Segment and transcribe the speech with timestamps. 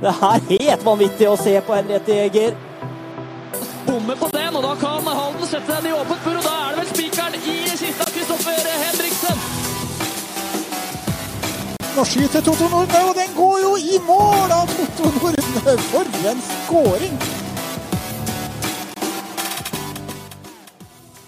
[0.00, 2.54] Det er helt vanvittig å se på Henriette Jæger.
[3.86, 6.70] Bommer på den, og da kan Halden sette den i åpent bur, og da er
[6.70, 9.44] det vel spikeren i kista, Kristoffer Henriksen.
[11.96, 15.76] Nå skyter Totto Nordne, og den går jo i mål av Totto Nordne!
[15.90, 17.39] For en skåring!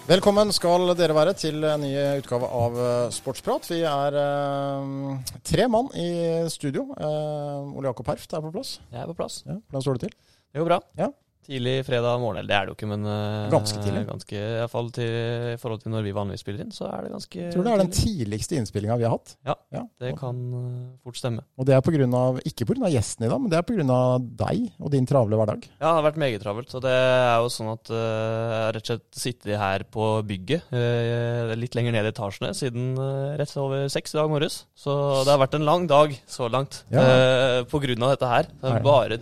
[0.03, 3.69] Velkommen skal dere være til en ny utgave av eh, Sportsprat.
[3.71, 6.09] Vi er eh, tre mann i
[6.51, 6.89] studio.
[6.99, 8.73] Eh, Ole Jakob Herft er på plass.
[8.91, 9.43] Jeg er på plass.
[9.47, 10.17] Ja, Hvordan står det til?
[10.53, 10.81] Det går bra.
[10.99, 11.09] Ja.
[11.43, 12.39] Tidlig fredag morgen.
[12.39, 14.03] Eller det er det jo ikke, men eh, Ganske tidlig.
[14.07, 15.09] Ganske, i, hvert fall til,
[15.53, 17.73] I forhold til når vi vanligvis spiller inn, så er det ganske Jeg tror det
[17.73, 19.35] er den tidligste innspillinga vi har hatt.
[19.49, 21.43] Ja, Ja, det kan eh, fort stemme.
[21.59, 22.91] Og det er på grunn av, ikke pga.
[22.93, 23.99] gjesten i dag, men det er pga.
[24.45, 25.67] deg og din travle hverdag.
[25.81, 26.75] Ja, det har vært meget travelt.
[26.79, 28.07] Og det er jo sånn at eh,
[28.53, 32.53] jeg har rett og slett sittet her på bygget, eh, litt lenger ned i etasjene,
[32.55, 34.63] siden eh, rett over seks i dag morges.
[34.79, 34.95] Så
[35.27, 37.03] det har vært en lang dag så langt Ja.
[37.03, 38.53] eh, på grunn av dette her.
[38.63, 39.19] Er bare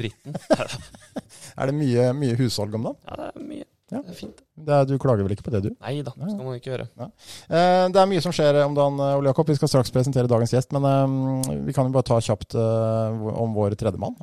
[0.00, 0.36] dritten.
[1.60, 2.98] Er det mye, mye hussalg om dagen?
[3.06, 3.66] ja, det er mye.
[3.90, 3.98] Ja.
[4.06, 4.42] Det er fint.
[4.54, 5.70] Det er, du klager vel ikke på det, du?
[5.82, 6.86] Nei da, det skal man ikke gjøre.
[7.00, 7.08] Ja.
[7.90, 9.50] Det er mye som skjer om dagen, eh, Ole Jakob.
[9.50, 10.70] Vi skal straks presentere dagens gjest.
[10.76, 14.14] Men eh, vi kan jo bare ta kjapt eh, om vår tredjemann,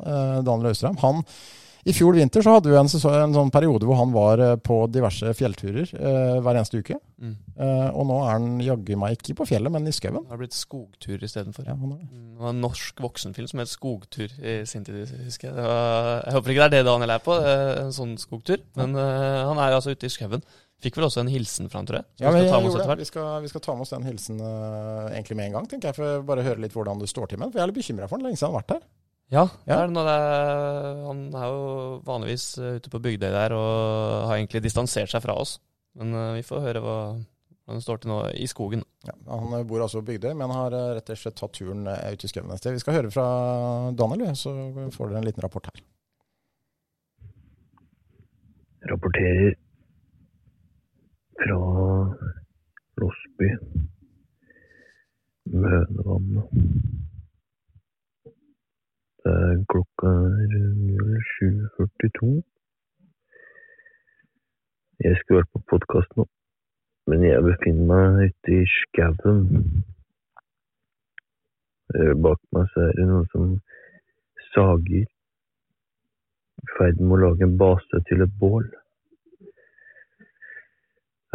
[0.47, 0.95] Daniel Austrheim.
[1.03, 1.19] Han,
[1.87, 4.55] I fjor vinter så hadde vi en, sesong, en sånn periode hvor han var eh,
[4.59, 6.97] på diverse fjellturer eh, hver eneste uke.
[7.23, 7.35] Mm.
[7.55, 10.19] Eh, og nå er han jaggu meg ikke på fjellet, men i skauen.
[10.25, 11.63] Det har blitt skogtur istedenfor.
[11.69, 12.09] Ja, han det.
[12.11, 15.55] Mm, Det var en norsk voksenfilm som het 'Skogtur' i sin tid, husker jeg.
[15.55, 18.59] Var, jeg håper ikke det er det Daniel er på, eh, en sånn skogtur.
[18.75, 20.43] Men eh, han er jo altså ute i skauen.
[20.83, 22.05] Fikk vel også en hilsen fra han, tror jeg.
[22.21, 22.99] Ja, vi skal hvert.
[22.99, 25.89] vi, skal, vi skal ta med oss den hilsen uh, egentlig med en gang, tenker
[25.89, 25.97] jeg.
[25.97, 27.55] For bare høre litt hvordan det står til med den.
[27.55, 28.27] For jeg er litt bekymra for den.
[28.27, 28.85] Lenge siden han har vært her.
[29.29, 29.81] Ja, det Ja.
[29.83, 30.19] er noe det
[31.03, 31.63] han er jo
[32.07, 35.57] vanligvis eh, ute på Bygdøy der og har egentlig distansert seg fra oss.
[35.99, 36.95] Men eh, vi får høre hva,
[37.65, 38.85] hvordan det står til nå i skogen.
[39.03, 42.23] Ja, han eh, bor altså på Bygdøy, men har rett og slett tatt turen ut
[42.23, 42.77] i skauen et sted.
[42.77, 43.27] Vi skal høre fra
[43.99, 44.53] Daniel, så
[44.95, 45.83] får dere en liten rapport her.
[48.87, 49.55] rapporterer
[51.35, 51.57] fra
[53.01, 53.49] Losby,
[55.51, 57.06] Mønevannet.
[59.27, 60.51] Er klokka er
[61.41, 62.27] 07.42.
[65.03, 66.23] Jeg skulle vært på podkast nå,
[67.11, 69.41] men jeg befinner meg ute i skauen.
[71.95, 73.51] Eh, Bak meg så er det noen som
[74.53, 75.03] sager i
[76.77, 78.71] ferd med å lage en base til et bål.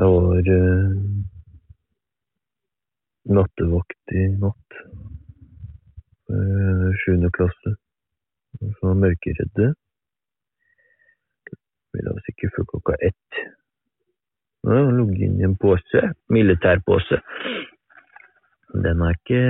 [0.00, 0.96] Jeg var eh,
[3.36, 4.82] nattevakt i natt.
[6.32, 7.76] Eh, Sjuende klasse.
[8.62, 9.72] Som var mørkeredde.
[11.92, 13.40] Vi la oss ikke før klokka ett.
[14.62, 16.02] Nå har inn i en pose.
[16.30, 17.18] Militærpose.
[18.84, 19.40] Den er ikke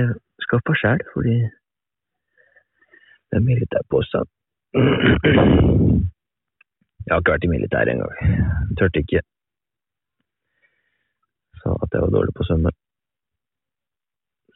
[0.43, 1.35] skaffa sjæl, fordi
[3.29, 4.23] det er militærpose.
[7.03, 8.15] Jeg har ikke vært i militæret engang.
[8.79, 9.21] Tørte ikke.
[11.61, 12.71] Sa at jeg var dårlig på svømme.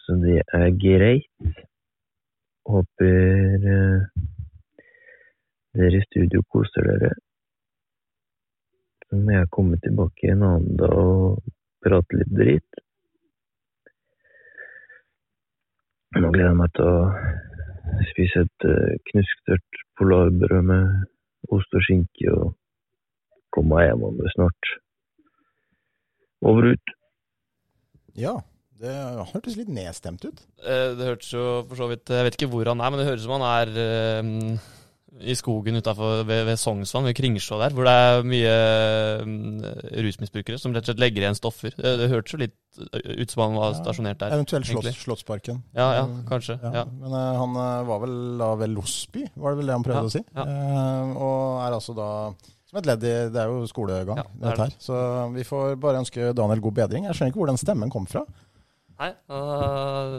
[0.04, 1.64] Så det er greit.
[2.68, 4.00] Håper eh,
[5.80, 7.14] dere i studio koser dere.
[9.08, 11.54] Så må jeg komme tilbake en annen dag og
[11.86, 12.82] prate litt dritt.
[16.18, 22.34] Nå gleder jeg meg til å spise et uh, knusktørt polarbrød med ost og skinke
[22.34, 22.54] og
[23.54, 24.72] komme meg hjem om det snart.
[26.48, 26.94] Over ut.
[28.18, 28.36] Ja,
[28.82, 28.94] det
[29.32, 30.42] hørtes litt nedstemt ut.
[30.62, 33.08] Eh, Det hørtes jo for så vidt Jeg vet ikke hvor han er, men det
[33.08, 34.68] høres ut som han er eh,
[35.22, 40.60] i skogen utenfor, ved, ved Sognsvann, ved Kringsjå der, hvor det er mye eh, rusmisbrukere
[40.62, 41.74] som rett og slett legger igjen stoffer.
[41.78, 44.36] Det, det hørtes jo litt ut som han var Ja, stasjonert der.
[44.38, 44.90] Eventuelt slott.
[45.00, 45.64] Slottsparken.
[45.78, 46.60] Ja, ja, kanskje.
[46.62, 46.84] Ja.
[46.86, 50.12] Men uh, han eh, var vel da ved Losby, var det vel det han prøvde
[50.12, 50.22] å si?
[50.22, 52.10] Eh, og er altså da
[52.68, 54.76] som et ledd i Det er jo skolegang, det er her.
[54.84, 54.98] Så
[55.32, 57.08] vi får bare ønske Daniel god bedring.
[57.08, 58.26] Jeg skjønner ikke hvor den stemmen kom fra.
[58.98, 60.14] Nei, han har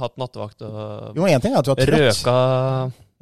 [0.00, 2.22] hatt nattevakt og Jo, én ting er at du er trøtt.
[2.24, 2.36] røka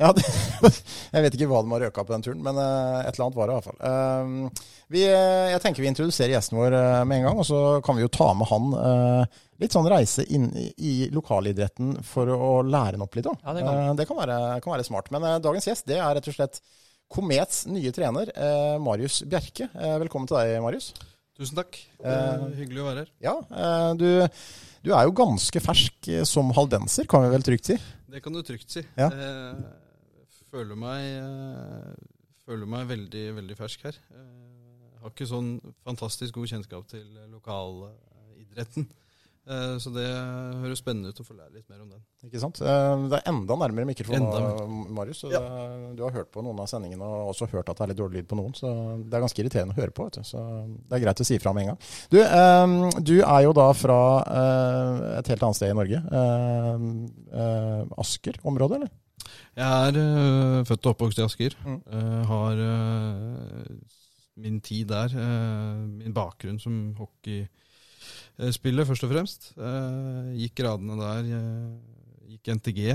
[0.00, 0.24] Ja, det,
[1.14, 3.36] jeg vet ikke hva de har røka på den turen, men eh, et eller annet
[3.36, 3.80] var det i hvert fall.
[3.90, 7.60] Eh, vi, eh, jeg tenker vi introduserer gjesten vår eh, med en gang, og så
[7.84, 8.70] kan vi jo ta med han
[9.60, 13.28] litt sånn reise inn i, i lokalidretten for å lære han opp litt.
[13.28, 13.36] Da.
[13.44, 13.98] Ja, det kan.
[13.98, 15.12] Det kan være, kan være smart.
[15.12, 16.62] Men dagens gjest det er rett og slett
[17.10, 18.30] Komets nye trener,
[18.78, 19.66] Marius Bjerke.
[19.74, 20.92] Velkommen til deg, Marius.
[21.40, 21.76] Tusen takk.
[22.56, 23.12] Hyggelig å være her.
[23.24, 24.06] Ja, eh, du,
[24.86, 27.76] du er jo ganske fersk som haldenser, kan vi vel trygt si.
[28.10, 28.82] Det kan du trygt si.
[28.98, 29.10] Ja.
[29.10, 29.79] Eh,
[30.50, 31.92] føler meg, eh,
[32.46, 33.98] føler meg veldig, veldig fersk her.
[34.10, 35.52] Jeg har ikke sånn
[35.86, 38.88] fantastisk god kjennskap til lokalidretten.
[39.50, 40.04] Eh, Så det
[40.60, 42.02] høres spennende ut å få lære litt mer om den.
[42.28, 42.60] Ikke sant?
[42.60, 45.22] Eh, Det er enda nærmere mikrofonen, Enda Marius.
[45.24, 45.40] Så det,
[45.96, 48.20] du har hørt på noen av sendingene og også hørt at det er litt dårlig
[48.20, 48.52] lyd på noen.
[48.54, 48.68] Så
[49.08, 50.04] det er ganske irriterende å høre på.
[50.10, 50.28] Vet du.
[50.28, 50.44] Så
[50.86, 51.80] det er greit å si fra med en gang.
[52.12, 53.98] Du, eh, du er jo da fra
[54.28, 56.02] eh, et helt annet sted i Norge.
[56.20, 56.76] Eh,
[57.40, 58.90] eh, Asker-området, eller?
[59.58, 61.56] Jeg er uh, født og oppvokst i Asker.
[61.64, 61.80] Mm.
[61.90, 63.64] Uh, har uh,
[64.40, 65.12] min tid der,
[65.84, 69.50] min bakgrunn som hockeyspiller, først og fremst.
[70.32, 71.26] Gikk gradene der,
[72.30, 72.94] gikk NTG.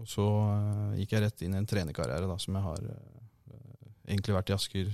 [0.00, 0.24] og så
[0.96, 2.88] gikk jeg rett inn i en trenerkarriere da, som jeg har
[4.06, 4.88] egentlig vært i Asker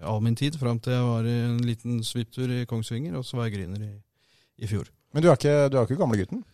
[0.00, 3.36] all min tid, fram til jeg var i en liten svipptur i Kongsvinger, og så
[3.36, 3.92] var jeg gryner i,
[4.64, 4.88] i fjor.
[5.12, 6.44] Men du er ikke, du er ikke gamlegutten?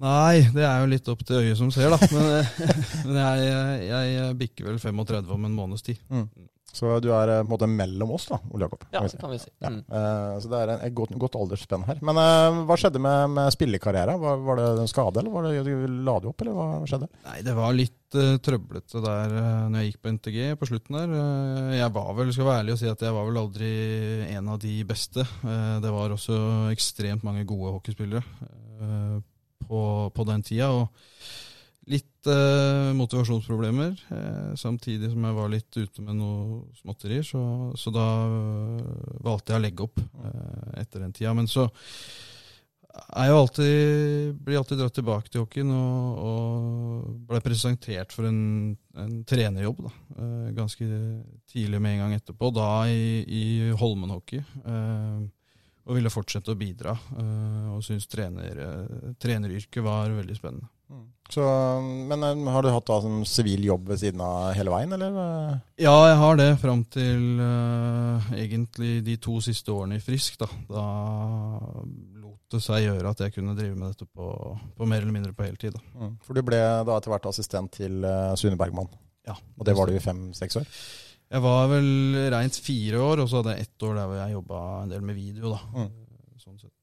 [0.00, 1.98] Nei, det er jo litt opp til øyet som ser, da.
[2.14, 2.48] Men,
[3.06, 6.00] men jeg, jeg, bikker vel 35 om en måneds tid.
[6.72, 8.86] Så du er eh, på en måte mellom oss, da, Ole Jakob.
[8.94, 9.50] Ja, det kan vi si.
[9.60, 9.68] Ja.
[9.68, 9.82] Mm.
[9.84, 12.00] Eh, så det er en, et godt, godt aldersspenn her.
[12.00, 14.20] Men uh, hva skjedde med, med spillekarrieren?
[14.22, 17.10] Var, var det en skade, eller var det, du la du opp, eller hva skjedde?
[17.26, 20.96] Nei, det var litt uh, trøblete der uh, når jeg gikk på NTG på slutten
[20.96, 21.12] der.
[21.18, 23.72] Eh, jeg var vel, skal være ærlig og si at jeg var vel aldri
[24.32, 25.26] en av de beste.
[25.44, 26.38] Eh, det var også
[26.72, 29.20] ekstremt mange gode hockeyspillere eh,
[29.72, 29.82] på,
[30.14, 30.70] på den tida.
[30.76, 30.92] og
[31.90, 37.24] Litt eh, motivasjonsproblemer, eh, samtidig som jeg var litt ute med noe småtterier.
[37.26, 37.40] Så,
[37.74, 41.34] så da eh, valgte jeg å legge opp eh, etter den tida.
[41.34, 41.66] Men så
[42.92, 48.74] jeg jo alltid, blir alltid dratt tilbake til hockeyen og, og ble presentert for en,
[49.00, 50.88] en trenerjobb da, eh, ganske
[51.48, 53.44] tidlig med en gang etterpå, da i, i
[53.80, 54.42] Holmen hockey.
[54.62, 55.22] Eh,
[55.82, 60.70] og ville fortsette å bidra, eh, og syntes trener, eh, treneryrket var veldig spennende.
[61.32, 61.42] Så,
[61.80, 65.14] men eh, har du hatt da sånn sivil jobb ved siden av hele veien, eller?
[65.80, 70.36] Ja, jeg har det fram til uh, egentlig de to siste årene i Frisk.
[70.42, 70.84] Da, da
[72.20, 74.28] lot det seg gjøre at jeg kunne drive med dette på,
[74.76, 75.78] på mer eller mindre på heltid.
[75.96, 76.18] Mm.
[76.26, 78.92] For du ble da etter hvert assistent til uh, Sune Bergman,
[79.24, 80.68] Ja, og det var du i fem-seks år?
[81.32, 81.90] Jeg var vel
[82.34, 85.04] reint fire år, og så hadde jeg ett år der hvor jeg jobba en del
[85.08, 85.54] med video.
[85.54, 85.60] da.
[85.72, 85.92] Mm.
[86.42, 86.74] Sånn sett.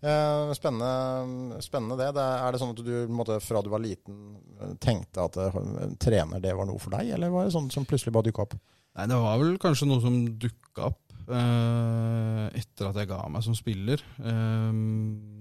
[0.00, 2.12] Eh, spennende, spennende det.
[2.16, 2.26] det.
[2.40, 5.58] Er det sånn at du måte, fra du var liten eh, tenkte at uh,
[6.00, 8.56] trener det var noe for deg, eller var det sånn som plutselig bare dukka opp?
[8.96, 13.44] Nei, det var vel kanskje noe som dukka opp eh, etter at jeg ga meg
[13.44, 14.02] som spiller.
[14.22, 14.78] Eh,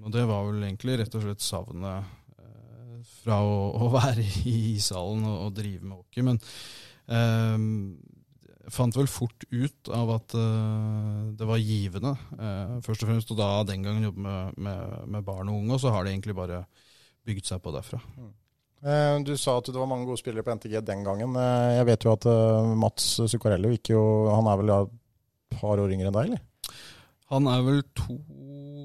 [0.04, 2.10] og det var vel egentlig rett og slett savnet
[2.42, 3.56] eh, fra å,
[3.86, 6.26] å være i ishallen og, og drive med hockey.
[6.26, 6.42] Men
[8.74, 13.34] fant vel fort ut av at uh, det var givende, uh, først og fremst.
[13.34, 16.16] Og da den gangen jobbe med, med, med barn og unge, og så har det
[16.16, 16.64] egentlig bare
[17.26, 18.00] bygd seg på derfra.
[18.86, 21.38] Eh, du sa at det var mange gode spillere på NTG den gangen.
[21.74, 22.28] Jeg vet jo at
[22.78, 24.92] Mats Zuccarello gikk jo Han er vel et
[25.56, 26.76] par år yngre enn deg, eller?
[27.34, 28.20] Han er vel to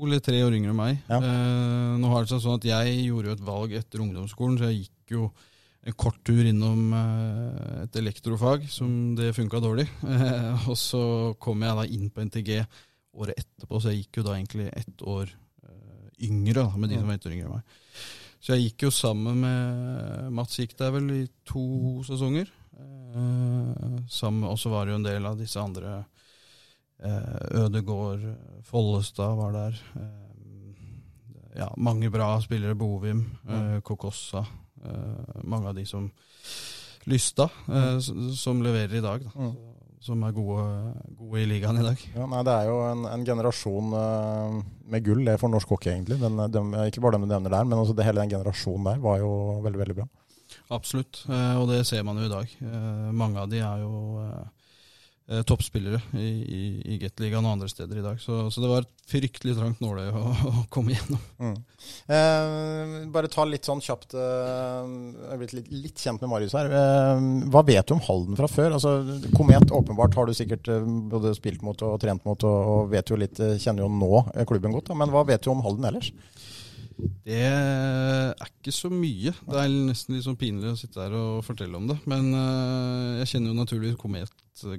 [0.00, 1.02] eller tre år yngre enn meg.
[1.10, 1.18] Ja.
[2.00, 4.86] Nå har det seg sånn at Jeg gjorde jo et valg etter ungdomsskolen, så jeg
[4.86, 5.28] gikk jo
[5.90, 9.88] en kort tur innom eh, et elektrofag som det funka dårlig.
[10.06, 11.02] Eh, og så
[11.42, 12.50] kom jeg da inn på NTG
[13.20, 15.30] året etterpå, så jeg gikk jo da egentlig ett år
[15.66, 18.06] eh, yngre da, med de som var ett år yngre enn meg.
[18.40, 22.48] Så jeg gikk jo sammen med Mats gikk der vel i to sesonger.
[22.80, 25.98] Og så var det jo en del av disse andre
[27.00, 28.24] Ødegård,
[28.64, 29.76] Follestad var der.
[31.58, 32.78] Ja, mange bra spillere.
[32.80, 33.26] Bovim,
[33.84, 34.46] Kokossa.
[34.84, 36.10] Eh, mange av de som
[37.10, 37.98] lysta, eh,
[38.36, 39.24] som leverer i dag.
[39.24, 39.30] Da.
[39.40, 39.52] Mm.
[40.00, 40.62] Som er gode,
[41.18, 41.98] gode i ligaen i dag.
[42.16, 44.54] Ja, nei, Det er jo en, en generasjon eh,
[44.94, 46.16] med gull det for norsk hockey, egentlig.
[46.22, 49.02] Den, dem- ikke bare dem du nevner der, men også det, hele den generasjonen der
[49.04, 49.30] var jo
[49.66, 50.08] veldig veldig bra.
[50.70, 52.52] Absolutt, og det ser man jo i dag.
[53.14, 53.90] Mange av de er jo
[55.30, 56.62] eh, toppspillere i, i,
[56.94, 58.18] i Gateligaen og andre steder i dag.
[58.22, 61.22] Så, så det var et fryktelig trangt nåløye å, å komme gjennom.
[61.40, 61.54] Mm.
[62.16, 66.56] Eh, bare ta litt sånn kjapt eh, Jeg er blitt litt, litt kjent med Marius
[66.58, 66.70] her.
[66.80, 68.76] Eh, hva vet du om Halden fra før?
[68.76, 68.96] Altså,
[69.36, 73.10] Komet åpenbart har du sikkert eh, både spilt mot og trent mot, og, og vet
[73.10, 74.90] jo litt, eh, kjenner jo nå klubben godt.
[74.90, 74.98] Da.
[74.98, 76.12] Men hva vet du om Halden ellers?
[77.24, 79.32] Det er ikke så mye.
[79.32, 81.96] Det er nesten litt sånn pinlig å sitte her og fortelle om det.
[82.10, 84.32] Men eh, jeg kjenner jo naturligvis Komet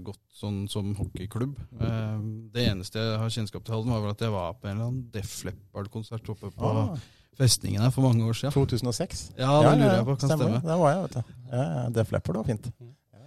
[0.05, 1.55] godt sånn som hockeyklubb.
[1.81, 2.19] Eh,
[2.53, 4.91] det eneste jeg har kjennskap til Halden, var vel at jeg var på en eller
[4.91, 6.95] annen Def Leppard-konsert oppe på Ah,
[7.39, 8.53] festningen her for mange år siden.
[8.53, 9.31] 2006?
[9.39, 10.17] Ja, det lurer jeg på.
[10.21, 10.57] Kan stemmer.
[10.59, 10.63] stemme.
[10.67, 11.37] Der var jeg, vet du.
[11.55, 12.71] Ja, Def Leppard, det var fint.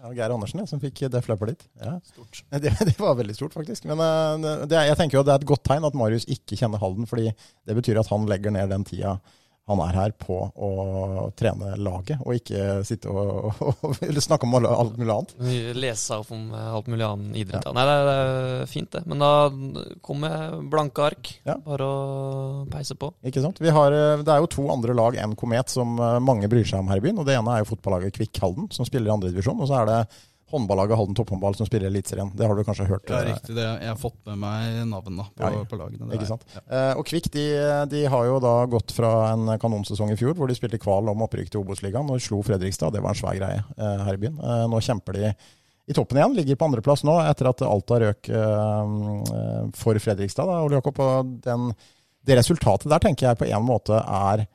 [0.04, 1.62] Ja, Geir Andersen ja, som fikk Def Leppard dit.
[1.80, 1.94] Ja.
[2.60, 3.86] Det, det var veldig stort, faktisk.
[3.88, 6.82] Men eh, det, jeg tenker jo det er et godt tegn at Marius ikke kjenner
[6.82, 9.16] Halden, fordi det betyr at han legger ned den tida
[9.64, 10.70] han er her på å
[11.38, 15.32] trene laget, og ikke sitte og, og, og snakke om alt mulig annet.
[15.78, 17.64] Lese opp om eh, alt mulig annen idrett.
[17.64, 17.72] Ja.
[17.72, 19.04] Nei, det er, fint, det.
[19.08, 19.30] Men da
[20.04, 21.32] kommer blanke ark.
[21.48, 21.56] Ja.
[21.64, 23.14] Bare å peise på.
[23.24, 23.62] Ikke sant.
[23.64, 26.84] Har, eh, det er jo to andre lag enn Komet som eh, mange bryr seg
[26.84, 27.22] om her i byen.
[27.22, 29.64] og Det ene er jo fotballaget Kvikk Halden, som spiller i andredivisjon.
[29.64, 30.00] Og så er det
[30.54, 32.30] håndballaget Halden Topphåndball som spiller Eliteserien.
[32.34, 33.10] Det har du kanskje hørt?
[33.10, 33.56] Ja, riktig.
[33.56, 33.66] Det.
[33.66, 36.08] Jeg har fått med meg navnene på, ja, på lagene.
[36.16, 36.46] Ikke sant?
[36.54, 36.62] Ja.
[36.64, 37.46] Eh, og Kvikk de,
[37.90, 41.26] de, har jo da gått fra en kanonsesong i fjor hvor de spilte kval om
[41.26, 42.94] opprykk til Obos-ligaen og slo Fredrikstad.
[42.94, 44.40] Det var en svær greie eh, her i byen.
[44.40, 45.34] Eh, nå kjemper de
[45.86, 46.34] i toppen igjen.
[46.34, 48.94] Ligger på andreplass nå etter at Alta røk eh,
[49.38, 50.48] eh, for Fredrikstad.
[50.48, 51.70] Da, Ole Jakob, og den,
[52.24, 54.46] det resultatet der tenker jeg på en måte er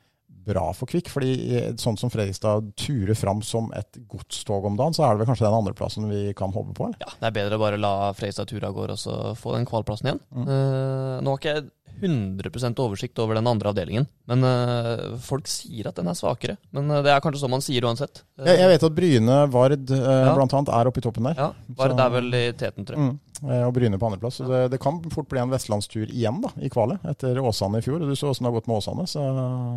[0.46, 1.10] bra for Kvikk.
[1.12, 1.32] fordi
[1.80, 5.46] sånn som Fredrikstad turer fram som et godstog om dagen, så er det vel kanskje
[5.46, 6.90] den andreplassen vi kan håpe på?
[6.90, 7.00] Eller?
[7.02, 9.68] Ja, det er bedre å bare la Fredrikstad ture av gårde og så få den
[9.68, 10.22] kvalplassen igjen.
[10.34, 10.48] Mm.
[10.48, 11.68] Uh, nå har ikke jeg
[12.00, 14.06] 100% oversikt over den andre avdelingen.
[14.30, 16.56] Men øh, folk sier at den er svakere.
[16.76, 18.22] Men øh, det er kanskje sånn man sier uansett.
[18.38, 20.34] Uh, jeg, jeg, vet at Bryne, Vard ja.
[20.36, 21.40] blant annet, er oppe i toppen der.
[21.40, 23.10] Ja, Vard så, er vel i teten, tror jeg.
[23.10, 23.18] Mm.
[23.66, 24.38] Og Bryne på andreplass.
[24.42, 24.48] Ja.
[24.52, 28.04] det, det, kan fort bli en vestlandstur igjen da, i kvalet, etter Åsane i fjor.
[28.04, 29.06] Du så åssen det har gått med Åsane.
[29.10, 29.24] Så,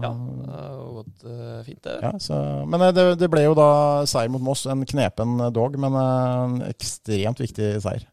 [0.03, 1.27] ja, det har gått
[1.67, 1.97] fint, det.
[2.03, 3.69] Ja, så, men det, det, ble jo da
[4.09, 4.67] seier mot Moss.
[4.69, 8.05] En knepen dog, men en ekstremt viktig seier.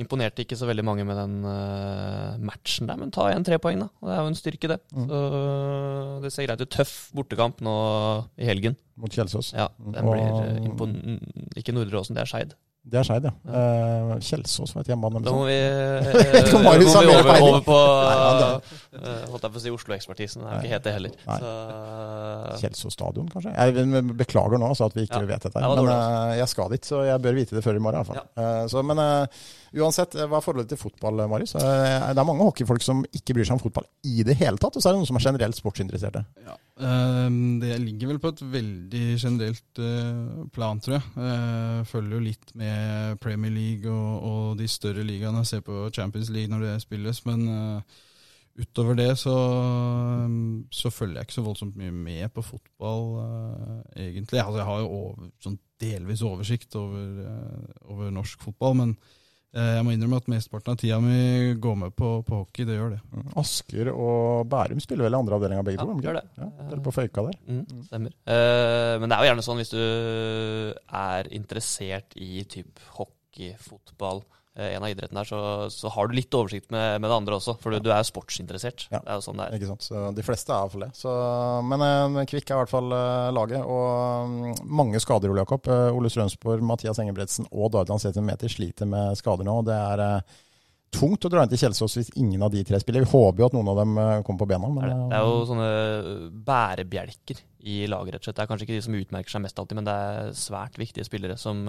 [0.00, 3.82] Imponerte ikke så veldig mange med den uh, matchen der, men ta igjen tre poeng,
[3.84, 3.90] da.
[4.00, 4.78] Og Det er jo en styrke, det.
[4.96, 5.06] Mm.
[5.10, 5.20] Så
[6.24, 6.72] det ser greit ut.
[6.72, 7.76] Tøff bortekamp nå
[8.40, 8.78] i helgen.
[9.00, 9.52] Mot Kjelsås.
[9.56, 11.54] Ja, den blir uh.
[11.60, 12.56] Ikke Nordre Åsen, det er Skeid.
[12.80, 13.32] Det er Skeid, ja.
[13.44, 15.20] Uh, Kjelsås var et hjemmebane.
[15.26, 19.72] Da må vi, uh, må vi over, over, på uh, Holdt jeg på å si
[19.74, 20.46] Oslo-ekspertisen.
[20.46, 21.18] Det er ikke helt det heller.
[21.28, 21.52] Så,
[22.62, 23.52] Kjelsås stadion, kanskje?
[23.52, 25.28] Jeg beklager nå altså, at vi ikke ja.
[25.34, 25.64] vet dette.
[25.66, 28.00] Men uh, jeg skal dit, så jeg bør vite det før i morgen.
[28.00, 28.32] I hvert fall.
[28.40, 28.64] Ja.
[28.72, 29.04] så, men
[29.76, 31.52] uansett, hva er forholdet til fotball, Marius?
[31.60, 34.82] det er mange hockeyfolk som ikke bryr seg om fotball i det hele tatt, og
[34.82, 36.24] så er det noen som er generelt sportsinteresserte.
[36.48, 36.56] Ja.
[36.80, 41.04] Ehm, det ligger vel på et veldig generelt eh, plan, tror jeg.
[41.16, 41.86] jeg.
[41.90, 42.69] Følger jo litt med
[43.20, 45.44] Premier League og, og de større ligaene.
[45.44, 47.22] Ser på Champions League når det spilles.
[47.26, 48.00] Men uh,
[48.60, 49.36] utover det så,
[50.24, 54.40] um, så, følger jeg ikke så voldsomt mye med på fotball, uh, egentlig.
[54.40, 58.94] Altså, jeg har jo over, sånn delvis oversikt over, uh, over norsk fotball, men
[59.50, 62.66] jeg må innrømme at mesteparten av tida mi går med på, på, hockey.
[62.68, 63.00] Det gjør det.
[63.10, 63.30] Mm.
[63.42, 65.96] Asker og Bærum spiller vel i andre avdeling av begge ja, to?
[66.06, 66.24] Gjør det.
[66.38, 67.38] Ja, Dere på Føyka der.
[67.48, 67.80] Mm, mm.
[67.88, 68.14] stemmer.
[68.30, 69.80] Uh, men det er jo gjerne sånn hvis du
[71.02, 75.40] er interessert i type hockey, fotball, Eh, en av idrettene der, så,
[75.72, 77.56] så, har du litt oversikt med, med det andre også.
[77.62, 78.86] For du, du er sportsinteressert.
[78.90, 79.56] Ja, det er jo sånn det er.
[79.56, 79.86] Ikke sant.
[79.86, 80.90] Så de fleste er iallfall det.
[80.98, 81.14] Så,
[81.70, 83.64] men eh, Kvikk er i hvert fall eh, laget.
[83.64, 84.52] Og um,
[84.82, 85.70] mange skader, Ole Jakob.
[85.96, 89.60] Ole Strømsborg, Mathias Engebretsen og Dardan Meter sliter med skader nå.
[89.66, 90.04] Det er
[90.90, 93.06] tungt å dra inn til Kjelsås hvis ingen av de tre spiller.
[93.06, 94.70] Vi håper jo at noen av dem kommer på bena.
[94.74, 95.70] Men, det, er jo sånne
[96.46, 97.40] bærebjelker
[97.70, 98.38] i laget, rett og slett.
[98.40, 101.06] Det er kanskje ikke de som utmerker seg mest alltid, men det er svært viktige
[101.06, 101.62] spillere som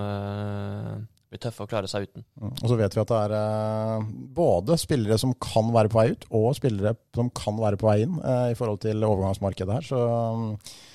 [1.32, 2.26] blir tøffe å klare seg uten.
[2.42, 2.52] Mm.
[2.52, 6.08] Og så vet vi at det er eh, både spillere som kan være på vei
[6.12, 9.88] ut, og spillere som kan være på vei inn eh, i forhold til overgangsmarkedet her.
[9.88, 10.50] Så um,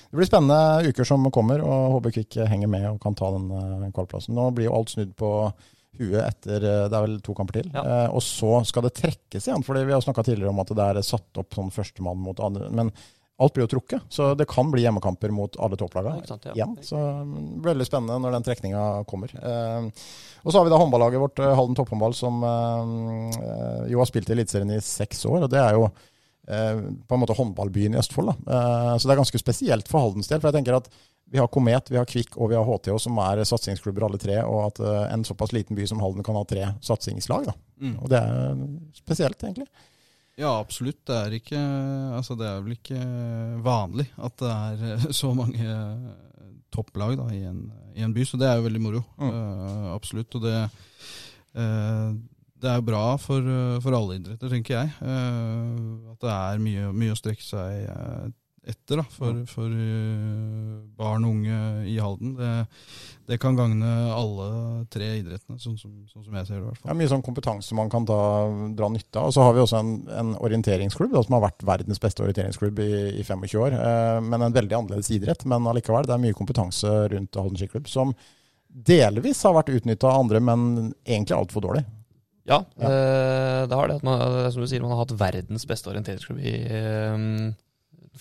[0.07, 3.49] det blir spennende uker som kommer, og HB Kvikk henger med og kan ta den
[3.49, 4.37] eh, kvalplassen.
[4.37, 5.33] Nå blir jo alt snudd på
[5.97, 7.71] huet etter Det er vel to kamper til.
[7.73, 7.81] Ja.
[7.81, 10.89] Eh, og så skal det trekkes igjen, fordi vi har snakka tidligere om at det
[10.91, 12.69] er satt opp sånn førstemann mot andre.
[12.69, 12.93] men
[13.37, 14.01] alt blir jo trukket.
[14.09, 16.77] Så det kan bli hjemmekamper mot alle topplagene ja, igjen.
[16.81, 19.33] Så det blir veldig spennende når den trekninga kommer.
[19.37, 19.89] Eh,
[20.41, 24.31] og så har vi da håndballaget vårt, eh, Halden topphåndball, som eh, jo har spilt
[24.31, 25.45] i Eliteserien i seks år.
[25.45, 28.33] Og det er jo eh, på en måte håndballbyen i Østfold.
[28.33, 30.41] Eh, så det er ganske spesielt for Haldens del.
[30.41, 30.89] For jeg tenker at
[31.29, 34.39] vi har Komet, vi har Kvikk og vi har HTH, som er satsingsklubber alle tre.
[34.47, 37.51] Og at eh, en såpass liten by som Halden kan ha tre satsingslag.
[37.77, 37.99] Mm.
[38.01, 38.65] Og det er
[38.97, 39.69] spesielt, egentlig.
[40.37, 41.01] Ja, absolutt.
[41.07, 41.59] Det er, ikke,
[42.13, 43.01] altså det er vel ikke
[43.65, 47.63] vanlig at det er eh, så mange eh, topplag da, i, en,
[47.95, 49.01] i, en, by, så det er jo veldig moro.
[49.17, 49.31] Mm.
[49.33, 50.37] Uh, absolutt.
[50.37, 50.59] Og det,
[51.57, 52.11] uh,
[52.61, 53.49] det er bra for,
[53.81, 54.93] for, alle idretter, tenker jeg.
[55.01, 57.89] Uh, at det er mye, mye å strekke seg
[58.67, 61.57] etter da, for, for uh, barn og unge
[61.87, 62.33] i Halden.
[62.37, 62.51] Det,
[63.31, 64.47] det, kan gagne alle
[64.93, 66.61] tre idrettene, sånn som, sånn som jeg ser det.
[66.61, 66.87] i hvert fall.
[66.89, 68.19] Det er mye sånn kompetanse man kan ta,
[68.77, 69.29] dra nytte av.
[69.29, 72.81] Og så har vi også en, en orienteringsklubb da, som har vært verdens beste orienteringsklubb
[72.83, 73.77] i, i 25 år.
[73.77, 75.45] Eh, men en veldig annerledes idrett.
[75.49, 78.15] Men allikevel, det er mye kompetanse rundt Halden skiklubb som
[78.67, 81.85] delvis har vært utnytta av andre, men egentlig altfor dårlig.
[82.47, 82.87] Ja, ja.
[82.87, 84.01] Uh, det har det.
[84.07, 84.21] Man,
[84.53, 86.53] som du sier, man har hatt verdens beste orienteringsklubb i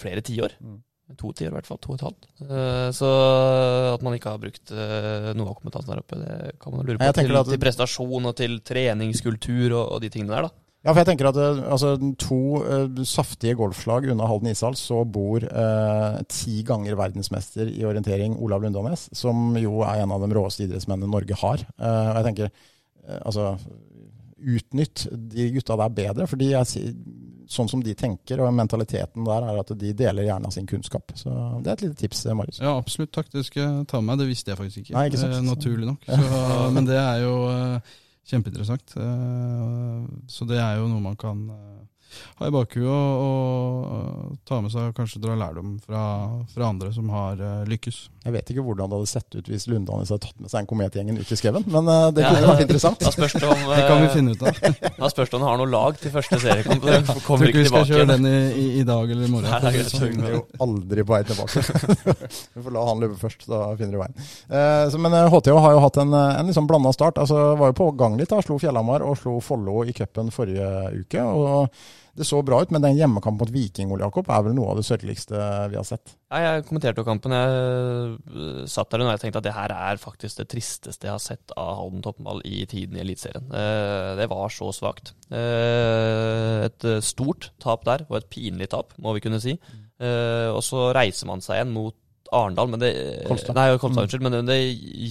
[0.01, 0.59] flere tiår.
[0.61, 0.83] Mm.
[1.15, 1.79] To tiår, i hvert fall.
[1.85, 2.29] To og et halvt.
[2.43, 3.09] Uh, så
[3.93, 6.99] at man ikke har brukt uh, noe av kompetansen der oppe, det kan man lure
[6.99, 7.11] på.
[7.21, 7.51] Til, at...
[7.53, 10.67] til, prestasjon og til treningskultur og, og, de tingene der, da.
[10.87, 15.01] Ja, for jeg tenker at eh, altså, to uh, saftige golfslag unna Halden ishall, så
[15.03, 20.31] bor uh, ti ganger verdensmester i orientering Olav Lundånes, som jo er en av de
[20.37, 21.65] råeste idrettsmennene Norge har.
[21.75, 22.53] Uh, og jeg tenker,
[23.03, 23.57] eh, altså
[24.37, 26.65] Utnytt de gutta der bedre, for er,
[27.49, 31.15] sånn som de tenker, og mentaliteten der er at de deler gjerne sin kunnskap.
[31.17, 32.61] Så det er et lite tips, Marius.
[32.61, 33.15] Ja, absolutt.
[33.17, 34.25] Takk, det skal jeg ta med meg.
[34.25, 34.97] Det visste jeg faktisk ikke.
[34.99, 35.39] Nei, ikke sant.
[35.39, 36.09] Eh, naturlig nok.
[36.11, 37.95] Så, men det er jo eh,
[38.27, 38.97] kjempeinteressant.
[39.01, 41.86] Eh, så det er jo noe man kan eh,
[42.41, 46.03] ha i bakhuet og, og eh, ta med seg og kanskje dra lærdom fra,
[46.53, 47.99] fra andre som har uh, lykkes.
[48.27, 50.69] Jeg vet ikke hvordan det hadde sett ut hvis Lundanes hadde tatt med seg en
[50.71, 53.03] kometgjengen ut i skauen, men uh, det Ja, kunne vært interessant.
[53.03, 54.61] Da spørs det om Det kan vi eh, finne ut av.
[55.03, 56.87] Da spørs det om han har noe lag til første seriekamp.
[56.87, 59.33] ja, Kommer tror ikke vi skal tilbake kjøre den i, i, i dag eller i
[59.33, 59.51] morgen.
[59.51, 59.93] Nei, det er greit.
[59.93, 61.65] Sånn, Han er jo aldri på vei tilbake.
[62.57, 64.17] Vi får la han løpe først, da finner du veien.
[64.49, 67.21] Eh, så, men eh, HTH har jo hatt en, eh, en liksom blanda start.
[67.23, 68.33] Altså, var jo på gang litt.
[68.33, 70.73] da, Slo Fjellhamar og slo Follo i cupen forrige
[71.03, 71.23] uke.
[71.23, 71.71] og
[72.17, 74.79] Det så bra ut, men den hjemmekampen mot Viking Ole Jakob, er vel noe av
[74.81, 75.37] det sørgeligste
[75.69, 76.15] vi har sett.
[76.33, 77.35] Ja, jeg kommenterte jo kampen.
[77.37, 81.13] Jeg øh, satt der og jeg tenkte at det her er faktisk det tristeste jeg
[81.13, 83.47] har sett av Halden toppball i tiden i Eliteserien.
[83.53, 85.13] Eh, Det var så svakt.
[85.29, 89.59] Eh, Et eh, stort tap der, og et pinlig tap, må vi kunne si.
[90.01, 91.95] Eh, Og så reiser man seg igjen mot
[92.37, 92.91] Arendal, men det
[93.27, 93.57] Kolstad.
[93.57, 94.25] Nei, Kolstad, unnskyld.
[94.27, 94.59] Men det,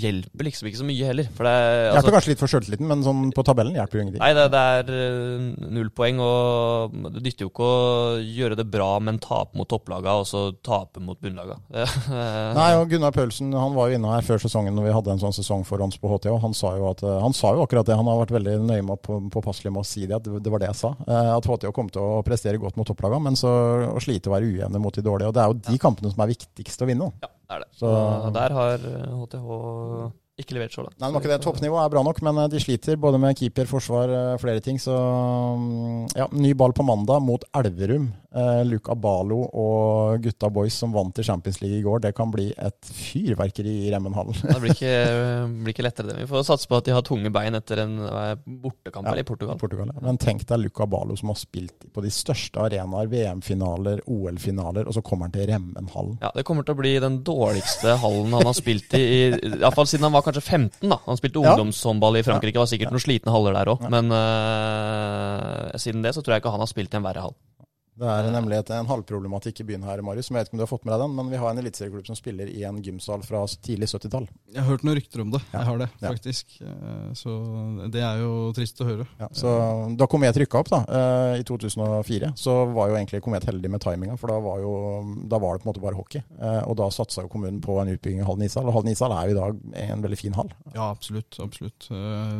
[0.01, 1.29] hjelper liksom ikke så mye heller.
[1.35, 4.23] For det, Hjelper altså, kanskje litt for sjøltilliten, men sånn på tabellen hjelper jo ingenting.
[4.23, 7.79] Nei, det, det er eh, null poeng, og det nytter jo ikke å
[8.21, 11.57] gjøre det bra, men tape mot topplaga, og så tape mot bunnlaga.
[12.59, 15.23] Nei, og Gunnar Pølsen han var jo inne her før sesongen når vi hadde en
[15.23, 16.35] sånn sesong for oss på HTH.
[16.43, 17.97] Han sa jo, at, eh, han sa jo akkurat det.
[17.99, 20.19] Han har vært veldig nøye med på, påpasselig med å si det.
[20.19, 20.93] at Det var det jeg sa.
[21.07, 23.51] Eh, At HTH kom til å prestere godt mot topplaga, men så
[23.91, 25.31] å slite å være ujevne mot de dårlige.
[25.31, 27.11] Og det er jo de kampene som er viktigst å vinne.
[27.21, 27.69] Ja, det er det.
[27.79, 30.97] Så- der har eh, HTH ikke levert så langt.
[30.99, 31.41] Nei, det var ikke det.
[31.45, 34.77] Toppnivået er bra nok, men eh, de sliter både med keeper, forsvar, eh, flere ting.
[34.81, 38.09] Så mm, ja, ny ball på mandag mot Elverum.
[38.35, 42.01] Eh, Luca Balo og gutta boys som vant i Champions League i går.
[42.03, 44.35] Det kan bli et fyrverkeri i Remmenhallen.
[44.43, 44.89] Det blir ikke,
[45.63, 46.17] blir ikke lettere, det.
[46.19, 49.23] Vi får satse på at de har tunge bein etter en eh, bortekamp Ja, i
[49.23, 49.55] Portugal.
[49.61, 50.03] Portugal, ja.
[50.03, 54.97] Men tenk deg Luca Balo som har spilt på de største arenaer, VM-finaler, OL-finaler, og
[54.99, 56.19] så kommer han til Remmenhallen.
[56.25, 59.55] Ja, Det kommer til å bli den dårligste hallen han har spilt i, i, i
[59.63, 60.91] hvert fall siden han var kanskje 15.
[60.91, 60.99] da.
[61.07, 63.87] Han spilte ungdomshåndball i Frankrike, var sikkert noen slitne haller der òg.
[63.95, 67.37] Men eh, siden det så tror jeg ikke han har spilt i en verre hall.
[67.95, 70.27] Det er nemlig et, en halvproblematikk i byen her, Marius.
[70.27, 71.61] som Jeg vet ikke om du har fått med deg den, men vi har en
[71.61, 74.25] eliteserieklubb som spiller i en gymsal fra tidlig 70-tall.
[74.51, 75.39] Jeg har hørt noen rykter om det.
[75.53, 75.61] Ja.
[75.61, 76.57] Jeg har det, faktisk.
[76.59, 76.73] Ja.
[77.15, 77.35] Så
[77.93, 79.07] det er jo trist å høre.
[79.21, 79.53] Ja, så
[79.95, 83.85] Da Komet rykka opp da, eh, i 2004, så var jo egentlig Komet heldig med
[83.87, 84.19] timinga.
[84.19, 84.75] For da var, jo,
[85.31, 86.23] da var det på en måte bare hockey.
[86.35, 88.67] Eh, og da satsa jo kommunen på en utbygging av Halden ishall.
[88.67, 90.51] Og Halden ishall er jo i dag en veldig fin hall.
[90.75, 91.39] Ja, absolutt.
[91.39, 91.87] absolutt.
[91.95, 92.39] Eh,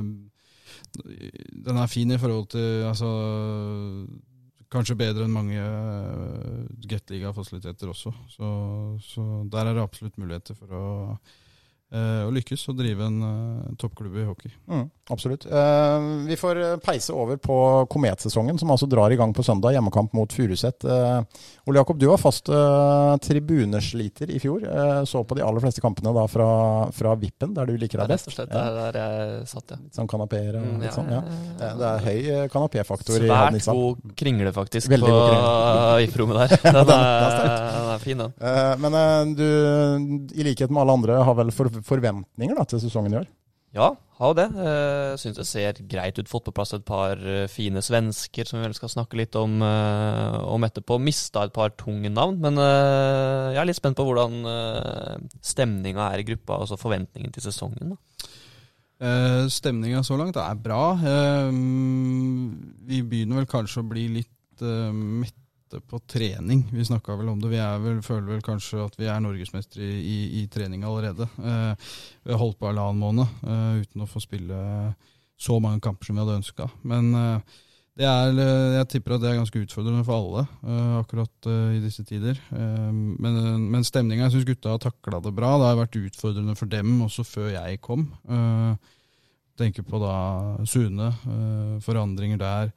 [1.66, 3.10] Den er fin i forhold til altså,
[4.76, 8.12] Kanskje bedre enn mange uh, Gateliga-fasiliteter også.
[8.34, 8.48] Så,
[9.06, 10.88] så der er det absolutt muligheter for å,
[11.96, 14.52] eh, å lykkes og drive en eh, toppklubb i hockey.
[14.68, 15.46] Mm, absolutt.
[15.46, 17.56] Eh, vi får eh, peise over på
[17.92, 19.76] kometsesongen, som altså drar i gang på søndag.
[19.76, 20.84] Hjemmekamp mot Furuset.
[20.86, 21.22] Eh,
[21.70, 22.50] Ole Jakob, du var fast
[23.26, 24.66] tribunesliter i fjor.
[25.10, 26.48] Så på de aller fleste kampene da fra,
[26.94, 28.28] fra Vippen, der du liker deg best.
[28.30, 29.80] rett og slett der, der jeg satt, ja.
[29.82, 31.10] Litt sånn kanapeer og Mm, litt ja, sånn.
[31.12, 31.22] Ja.
[31.60, 35.20] Det er høy kanapéfaktor i Halden Svært god kringle, faktisk, Veldig på
[36.02, 36.56] VIP-rommet der.
[36.66, 38.34] Den den er, den er fin, den.
[38.82, 39.46] Men du,
[40.38, 43.28] i likhet med alle andre, har vel for forventninger da, til sesongen i år?
[43.76, 44.46] Ja, har jo det.
[44.56, 46.30] Jeg syns det ser greit ut.
[46.32, 49.58] Fått på plass et par eh, fine svensker som vi vel skal snakke litt om,
[49.66, 50.98] eh, om etterpå.
[51.04, 56.10] Mista et par tunge navn, men eh, jeg er litt spent på hvordan uh, stemninga
[56.14, 57.96] er i gruppa, altså forventningen til sesongen.
[57.96, 58.32] da.
[58.96, 60.84] Eh, Stemninga så langt er bra.
[60.96, 61.52] Eh,
[62.88, 65.45] vi begynner vel kanskje å bli litt eh, mette
[65.90, 66.64] på trening.
[66.72, 67.50] Vi snakka vel om det.
[67.52, 71.28] Vi vel, føler vel kanskje at vi er norgesmestere i, i, i trening allerede.
[71.40, 71.92] Eh,
[72.24, 74.60] vi har holdt på halvannen måned eh, uten å få spille
[75.36, 76.70] så mange kamper som vi hadde ønska.
[76.88, 77.56] Men eh,
[77.96, 81.84] er, eh, jeg tipper at det er ganske utfordrende for alle eh, akkurat eh, i
[81.84, 82.40] disse tider.
[82.52, 85.54] Men, men stemninga, jeg syns gutta har takla det bra.
[85.60, 88.10] Det har vært utfordrende for dem også før jeg kom.
[89.56, 90.16] Tenker på da
[90.68, 91.14] Sune,
[91.86, 92.74] forandringer der.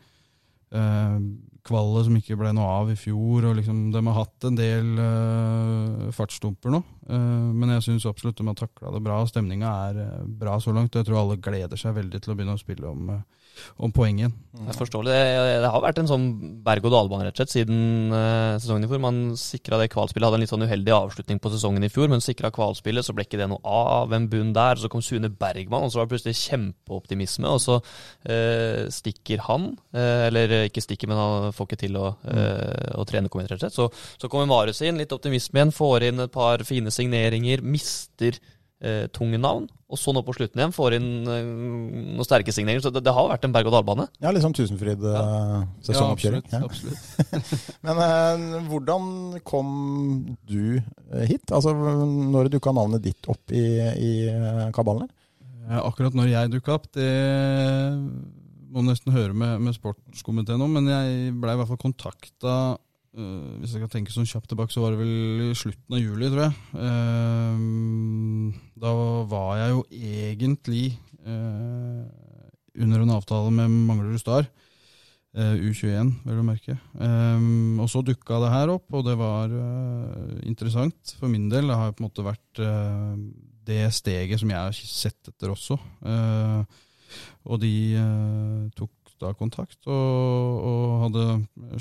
[1.67, 3.49] Kvalet som ikke ble noe av i fjor.
[3.51, 8.39] og liksom, De har hatt en del uh, fartsdumper nå, uh, men jeg syns absolutt
[8.41, 9.19] de har takla det bra.
[9.29, 10.95] Stemninga er eh, bra så langt.
[10.95, 13.25] og Jeg tror alle gleder seg veldig til å begynne å spille om, eh,
[13.77, 14.35] om poeng igjen.
[14.59, 15.13] Det er forståelig.
[15.13, 16.25] Det, det har vært en sånn
[16.67, 19.03] berg-og-dal-bane rett og slett siden uh, sesongen i fjor.
[19.05, 20.27] Man sikra det kvalspillet.
[20.27, 23.27] Hadde en litt sånn uheldig avslutning på sesongen i fjor, men sikra kvalspillet, så ble
[23.29, 24.15] ikke det noe av.
[24.17, 24.81] En bunn der.
[24.81, 27.55] Så kom Sune Bergman, og så var det plutselig kjempeoptimisme.
[27.55, 32.11] Og så uh, stikker han, uh, eller ikke stikker, men han får ikke til å,
[32.99, 33.79] å trene kommet, rett og slett.
[33.79, 38.41] Så, så kommer Marius inn, litt optimisme igjen, får inn et par fine signeringer, mister
[38.81, 39.67] eh, tunge navn.
[39.89, 42.85] Og så nå på slutten igjen får inn eh, noen sterke signeringer.
[42.85, 44.09] Så det, det har vært en berg-og-dal-bane.
[44.21, 46.45] Ja, litt sånn Tusenfryd-sesongoppkjøring.
[46.53, 46.99] Ja, absolutt.
[47.25, 47.79] absolutt.
[47.89, 49.03] Men eh, hvordan
[49.49, 49.71] kom
[50.49, 51.47] du eh, hit?
[51.55, 55.09] Altså, Når dukka navnet ditt opp i, i eh, kabalen?
[55.69, 57.09] Eh, Akkurat når jeg dukka opp, det
[58.69, 62.55] må nesten høre med, med sportskomiteen om, men jeg blei i hvert fall kontakta
[63.19, 66.03] uh, Hvis jeg kan tenke sånn kjapt tilbake, så var det vel i slutten av
[66.03, 66.55] juli, tror jeg.
[66.79, 67.57] Uh,
[68.79, 68.95] da
[69.31, 70.87] var jeg jo egentlig
[71.27, 72.07] uh,
[72.79, 74.51] under en avtale med Manglerud Star.
[75.39, 76.75] U21, vel å merke.
[76.99, 79.53] Og så dukka det her opp, og det var
[80.49, 81.69] interessant for min del.
[81.69, 82.63] Det har på en måte vært
[83.69, 85.77] det steget som jeg har sett etter også.
[87.45, 87.75] Og de
[88.75, 88.91] tok
[89.23, 91.27] da kontakt og, og hadde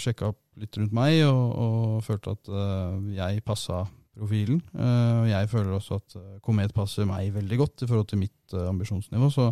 [0.01, 3.85] sjekka opp litt rundt meg og, og følte at uh, jeg passa
[4.17, 4.63] profilen.
[4.73, 9.27] og jeg føler også at Komet passer meg veldig godt i forhold til mitt ambisjonsnivå.
[9.29, 9.51] Så,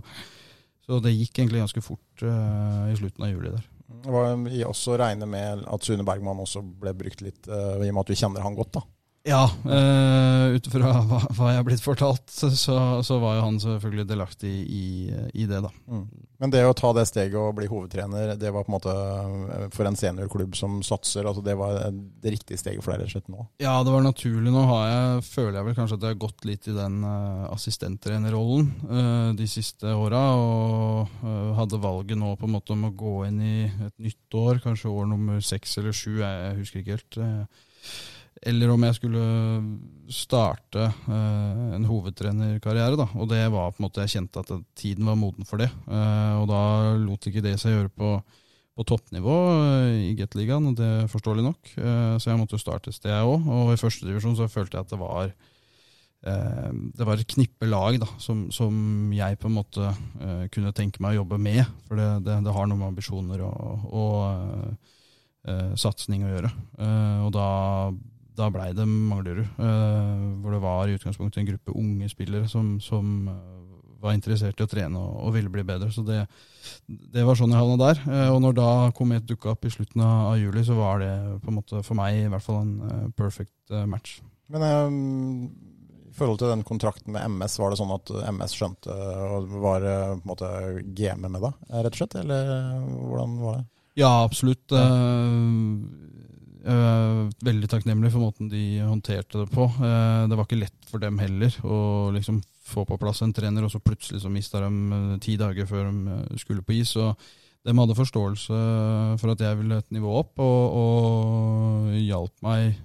[0.82, 3.68] så, det gikk egentlig ganske fort i slutten av juli der.
[4.10, 8.10] Var også regne med at Sune Bergman også ble brukt litt, i og med at
[8.10, 8.80] du kjenner han godt.
[8.80, 8.84] da.
[9.26, 13.56] Ja, uh, ut ifra hva, hva, jeg har blitt fortalt, så, så, var jo han
[13.64, 14.86] selvfølgelig delaktig i,
[15.34, 15.72] i det, da.
[15.90, 16.04] Mm.
[16.44, 19.66] Men det å ta det steget og bli hovedtrener, det var på en måte eh,
[19.74, 23.16] for en seniorklubb som satser, altså det var det riktige steget for deg rett og
[23.16, 23.48] slett nå?
[23.64, 24.54] Ja, det var naturlig.
[24.54, 27.50] Nå har jeg, føler jeg vel kanskje at jeg har gått litt i den uh,
[27.56, 32.94] assistenttrenerrollen uh, de siste åra, og uh, hadde valget nå på en måte om å
[32.94, 36.84] gå inn i et nytt år, kanskje år nummer seks eller sju, jeg, jeg husker
[36.84, 37.18] ikke helt.
[37.18, 37.66] Uh,
[38.44, 39.26] eller om jeg skulle
[40.12, 42.98] starte uh, en hovedtrenerkarriere.
[43.00, 45.70] da, Og det var på en måte, jeg kjente at tiden var moden for det.
[45.88, 46.62] Uh, og da
[47.00, 48.12] lot ikke det seg gjøre på,
[48.76, 51.74] på toppnivå uh, i Gateligaen, og det er forståelig nok.
[52.20, 53.48] så jeg måtte starte et sted, jeg òg.
[53.48, 55.36] Og i førstedivisjon så følte jeg at det var
[56.26, 58.74] det var et knippe lag da, som, som
[59.14, 59.92] jeg på en måte
[60.56, 61.62] kunne tenke meg å jobbe med.
[61.86, 66.50] For det, det, det har noe med ambisjoner og, og satsing å gjøre.
[67.28, 67.46] og da
[68.38, 69.46] da blei det Manglerud.
[69.60, 73.36] Uh, hvor det var i utgangspunktet en gruppe unge spillere som, som uh,
[74.04, 75.92] var interessert i å trene og, og, ville bli bedre.
[75.94, 76.24] Så det,
[76.86, 78.02] det var sånn jeg havna der.
[78.08, 81.14] Uh, og når da Komet dukka opp i slutten av, av, juli, så var det
[81.44, 84.20] på en måte for meg i hvert fall en perfect match.
[84.52, 84.62] Men
[86.06, 88.94] i forhold til den kontrakten med MS, var det sånn at MS skjønte
[89.26, 90.52] og var på en måte
[90.96, 92.20] gamet med deg, rett og slett?
[92.22, 92.52] Eller
[92.86, 93.66] hvordan var det?
[93.96, 94.72] Ja, absolutt.
[94.76, 94.86] Ja.
[96.66, 99.68] Er veldig takknemlig for måten de håndterte det på.
[99.78, 103.66] Uh, det var ikke lett for dem heller å liksom få på plass en trener,
[103.66, 106.96] og så plutselig så mista de uh, ti dager før de skulle på is.
[106.98, 107.14] og
[107.66, 108.56] de hadde forståelse
[109.18, 112.76] for at jeg ville et nivå opp, og, og hjalp meg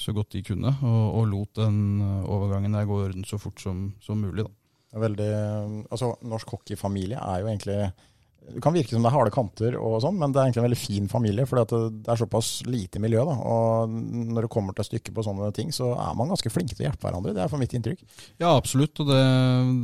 [0.00, 0.72] så godt de kunne.
[0.80, 4.46] Og, og lot den overgangen der gå i orden så fort som, som mulig.
[4.46, 5.02] Da.
[5.02, 5.28] Veldig,
[5.92, 7.76] altså, norsk hockeyfamilie er jo egentlig
[8.50, 10.66] det kan virke som det er harde kanter, og sånn, men det er egentlig en
[10.66, 11.46] veldig fin familie.
[11.48, 13.22] For det er såpass lite miljø.
[13.28, 13.36] Da.
[13.38, 13.92] Og
[14.32, 16.88] når det kommer til stykket på sånne ting, så er man ganske flinke til å
[16.90, 17.34] hjelpe hverandre.
[17.36, 18.02] Det er for mitt inntrykk.
[18.42, 18.98] Ja, absolutt.
[19.00, 19.20] Og det,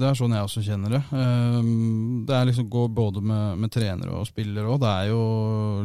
[0.01, 1.03] det er sånn jeg også kjenner det.
[1.17, 4.83] Ehm, det er liksom går både med, med trenere og spillere òg.
[4.85, 5.23] Det er jo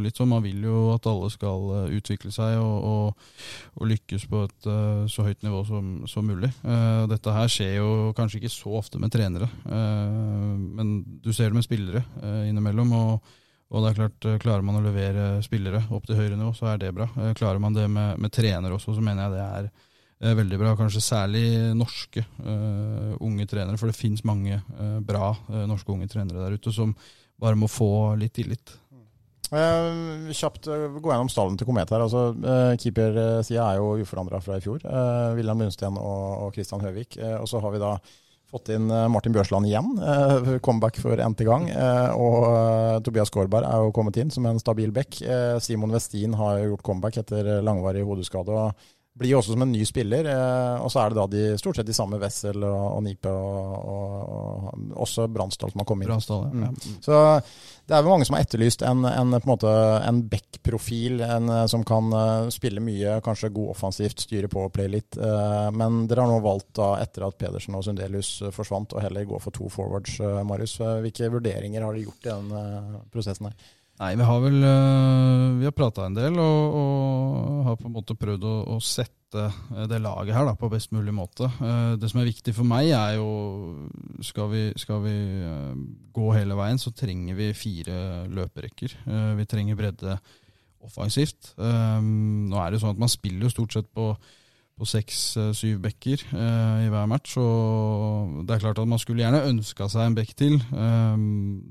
[0.03, 3.31] litt sånn man vil jo at alle skal eh, utvikle seg og, og,
[3.79, 6.49] og lykkes på et uh, så høyt nivå som, som mulig.
[6.65, 11.57] Uh, dette her skjer jo kanskje ikke så ofte med trenere, men du ser det
[11.57, 12.01] med spillere
[12.47, 12.93] innimellom innimellom.
[12.97, 13.31] Og,
[13.73, 16.73] og, det er klart, eh, klarer man å levere spillere opp til høyere nivå, så
[16.73, 17.09] er det bra.
[17.17, 20.61] Eh, klarer man det med, med trener også, så mener jeg det er eh, veldig
[20.61, 20.75] bra.
[20.79, 21.47] Kanskje særlig
[21.77, 26.55] norske uh, unge trenere, for det fins mange uh, bra uh, norske unge trenere der
[26.57, 26.95] ute som
[27.41, 28.79] bare må få litt tillit.
[29.53, 32.01] Kjapt gå gjennom stallen til Komet her.
[32.01, 32.31] altså
[32.81, 34.81] Keepersida er jo uforandra fra i fjor.
[35.37, 37.19] William Lundsten og, og Christian Høvik.
[37.37, 37.91] og så har vi da
[38.53, 39.87] Fått inn eh, Martin Bjørsland igjen.
[39.97, 41.63] Eh, comeback for n-te gang.
[41.73, 45.17] Eh, og Tobias Gårdberg er jo kommet inn som en stabil back.
[45.63, 48.53] Simon Westin har gjort comeback etter langvarig hodeskade.
[48.53, 50.25] og blir også som en ny spiller.
[50.81, 53.75] Og så er det da de, stort sett de samme Wessel og, og Nipe og,
[53.93, 56.23] og, og også Bransdal som har kommet inn.
[56.63, 56.71] Ja.
[56.73, 56.95] Mm.
[57.01, 57.19] Så
[57.83, 62.13] det er vel mange som har etterlyst en, en, en, en back-profil eh, som kan
[62.15, 65.17] uh, spille mye, kanskje god offensivt, styre på og play litt.
[65.19, 69.27] Uh, men dere har nå valgt, da, etter at Pedersen og Sundelius forsvant, å heller
[69.27, 70.15] gå for to forwards.
[70.47, 73.71] Marius, hvilke vurderinger har dere gjort i den prosessen her?
[73.99, 74.55] Nei, vi har vel
[75.59, 79.22] Vi har prata en del og, og, har på en måte prøvd å, å, sette
[79.33, 81.49] det laget her da, på best mulig måte.
[81.59, 83.29] Uh, det som er viktig for meg, er jo
[84.23, 85.73] Skal vi, skal vi uh,
[86.13, 88.95] gå hele veien, så trenger vi fire løperekker.
[89.37, 90.17] vi trenger bredde
[90.83, 91.53] offensivt.
[91.57, 94.11] nå er det jo sånn at man spiller jo stort sett på
[94.73, 97.35] på seks-syv bekker eh, i hver match.
[97.41, 100.57] Og det er klart at man skulle gjerne ønska seg en bekk til.
[100.57, 101.25] Eh,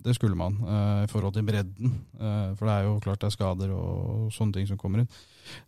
[0.05, 1.97] det skulle man, eh, i forhold til bredden.
[2.15, 5.11] Eh, for det er jo klart det er skader og sånne ting som kommer inn.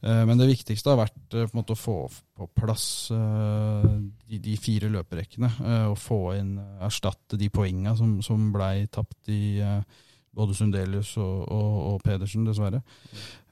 [0.06, 1.98] Eh, men det viktigste har vært eh, på en måte å få
[2.34, 5.50] på plass de, de, fire løperekkene.
[5.86, 9.60] og få inn, erstatte de poengene som, som blei tapt i
[10.34, 12.82] både Sundelius og, og, og Pedersen, dessverre.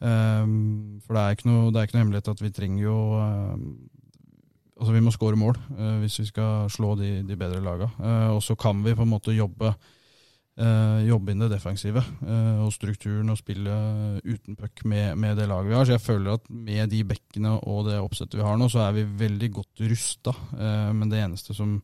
[0.03, 2.99] Um, for det er, ikke noe, det er ikke noe hemmelighet at vi trenger jo
[3.23, 3.67] um,
[4.83, 7.87] Altså, vi må skåre mål uh, hvis vi skal slå de, de bedre laga.
[8.01, 9.69] Uh, og så kan vi på en måte jobbe,
[10.59, 12.03] uh, jobbe inn det defensive
[12.65, 13.77] og strukturen og spille
[14.25, 15.87] uten puck med, med, det laget vi har.
[15.87, 18.97] Så jeg føler at med de bekkene og det oppsettet vi har nå, så er
[18.97, 20.35] vi veldig godt rusta.
[20.97, 21.77] men det eneste som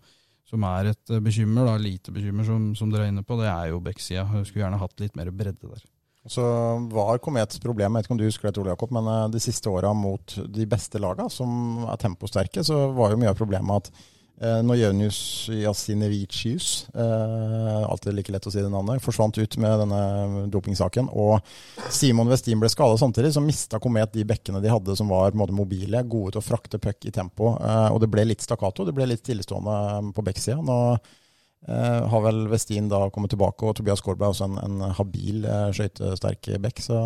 [0.49, 3.49] som er et eh, bekymmer, da, lite bekymmer, som, som dere er inne på, det
[3.51, 4.27] er jo backsida.
[4.43, 5.87] Skulle gjerne hatt litt mer bredde der.
[6.29, 6.45] Så
[6.93, 9.43] var Komets problem, jeg vet ikke om du husker det, Ole Jakob, men eh, de
[9.43, 13.85] siste åra mot de beste lagene, som er temposterke, så var jo mye av problemet
[13.89, 14.07] at
[14.41, 20.45] Eh, Nojenius Jasinevicius, eh, alltid like lett å si det navnet, forsvant ut med denne
[20.53, 21.09] dopingsaken.
[21.11, 21.43] Og
[21.91, 25.41] Simon Westin ble skadet samtidig, så mista Komet de bekkene de hadde som var på
[25.41, 27.57] en måte mobile, gode til å frakte puck i tempo.
[27.59, 30.63] Eh, og det ble litt stakkato, det ble litt stillestående på bekksida.
[30.63, 34.99] Nå eh, har vel Westin da kommet tilbake, og Tobias Skårberg er også en, en
[35.01, 36.85] habil, eh, skøytesterk bekk.
[36.87, 37.01] Så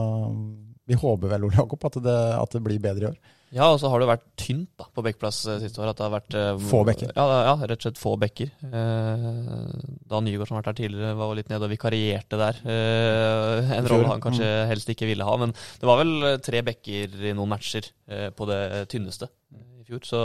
[0.85, 3.23] vi håper vel, Ole Jakob, at at det blir bedre i år.
[3.53, 5.91] Ja, og så har det vært tynt da, på bekkplass eh, siste år.
[5.93, 7.11] At det har vært eh, Få bekker?
[7.13, 8.53] Ja, ja, rett og slett få bekker.
[8.65, 9.27] Eh,
[10.09, 12.63] da Nygaard, som har vært her tidligere, var litt nede og vikarierte der.
[12.65, 14.71] Eh, en rolle han kanskje mm.
[14.71, 15.35] helst ikke ville ha.
[15.43, 17.91] Men det var vel tre bekker i noen matcher
[18.37, 18.63] på det
[18.93, 20.01] tynneste i fjor.
[20.09, 20.23] Så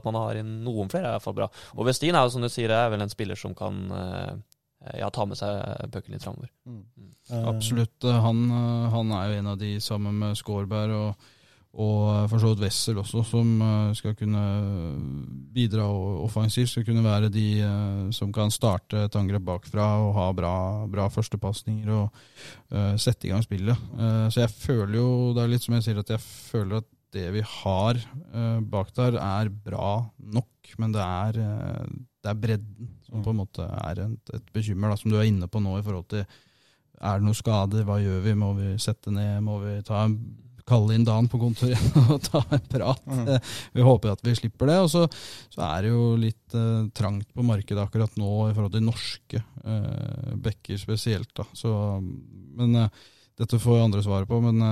[0.00, 1.48] at man har inn noen flere, er iallfall bra.
[1.78, 3.78] Og Westin er jo, som du sier, er vel en spiller som kan
[4.98, 6.50] ja, ta med seg pucken litt framover.
[6.66, 6.82] Mm.
[6.98, 7.46] Mm.
[7.54, 8.10] Absolutt.
[8.26, 8.42] Han,
[8.90, 10.98] han, er jo en av de sammen med Skårberg.
[10.98, 11.30] og
[11.74, 14.42] og for så vidt Wessel også, som eh, skal kunne
[15.54, 15.86] bidra
[16.22, 16.70] offensivt.
[16.70, 20.54] Skal kunne være de eh, som kan starte et angrep bakfra og ha bra,
[20.90, 22.06] bra førstepasninger og
[22.74, 23.80] uh, sette i gang spillet.
[23.98, 26.90] Uh, så jeg føler jo, det er litt som jeg sier, at jeg føler at
[27.14, 30.50] det vi har uh, bak der, er bra nok.
[30.78, 31.36] Men det er,
[32.22, 35.26] det er bredden som på en måte er et, et bekymmer, da, som du er
[35.28, 36.24] inne på nå i forhold til
[37.04, 38.32] er det noe skader, hva gjør vi?
[38.38, 39.42] Må vi sette ned?
[39.44, 40.14] Må vi ta en
[40.68, 43.02] kalle inn Dan på kontoret og ta en prat.
[43.06, 43.32] Mm.
[43.76, 44.78] Vi håper at vi slipper det.
[44.84, 45.04] Og så,
[45.52, 49.42] så er det jo litt uh, trangt på markedet akkurat nå i forhold til norske
[49.64, 51.44] uh, bekker spesielt.
[51.56, 51.74] Så,
[52.56, 53.04] men uh,
[53.40, 54.38] dette får andre svaret på.
[54.44, 54.62] Men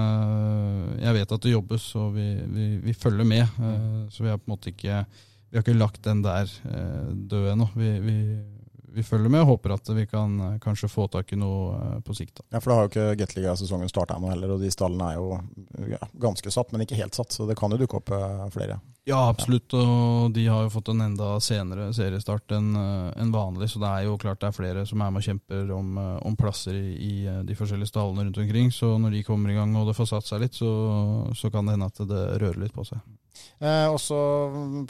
[1.02, 3.56] jeg vet at det jobbes, og vi, vi, vi følger med.
[4.14, 5.00] så vi har på en måte ikke,
[5.50, 6.46] vi har ikke lagt den der
[7.10, 7.66] død ennå.
[7.74, 8.14] Vi, vi
[8.94, 11.98] vi følger med og håper at vi kan eh, kanskje få tak i noe eh,
[12.04, 12.40] på sikt.
[12.40, 12.46] Da.
[12.56, 15.38] Ja, for da har jo ikke Gateliga-sesongen starta ennå heller, og de stallene er jo
[15.94, 17.32] ja, ganske satt, men ikke helt satt.
[17.32, 18.78] Så det kan jo dukke opp eh, flere.
[19.08, 19.74] Ja, absolutt.
[19.74, 24.04] Og de har jo fått en enda senere seriestart enn en vanlig, så det er
[24.06, 27.14] jo klart det er flere som er med og kjemper om, om plasser i, i,
[27.42, 28.70] de forskjellige stallene rundt omkring.
[28.70, 30.70] Så når de kommer i gang og det får satt seg litt, så,
[31.34, 33.02] så kan det hende at det rører litt på seg.
[33.62, 34.16] Eh, også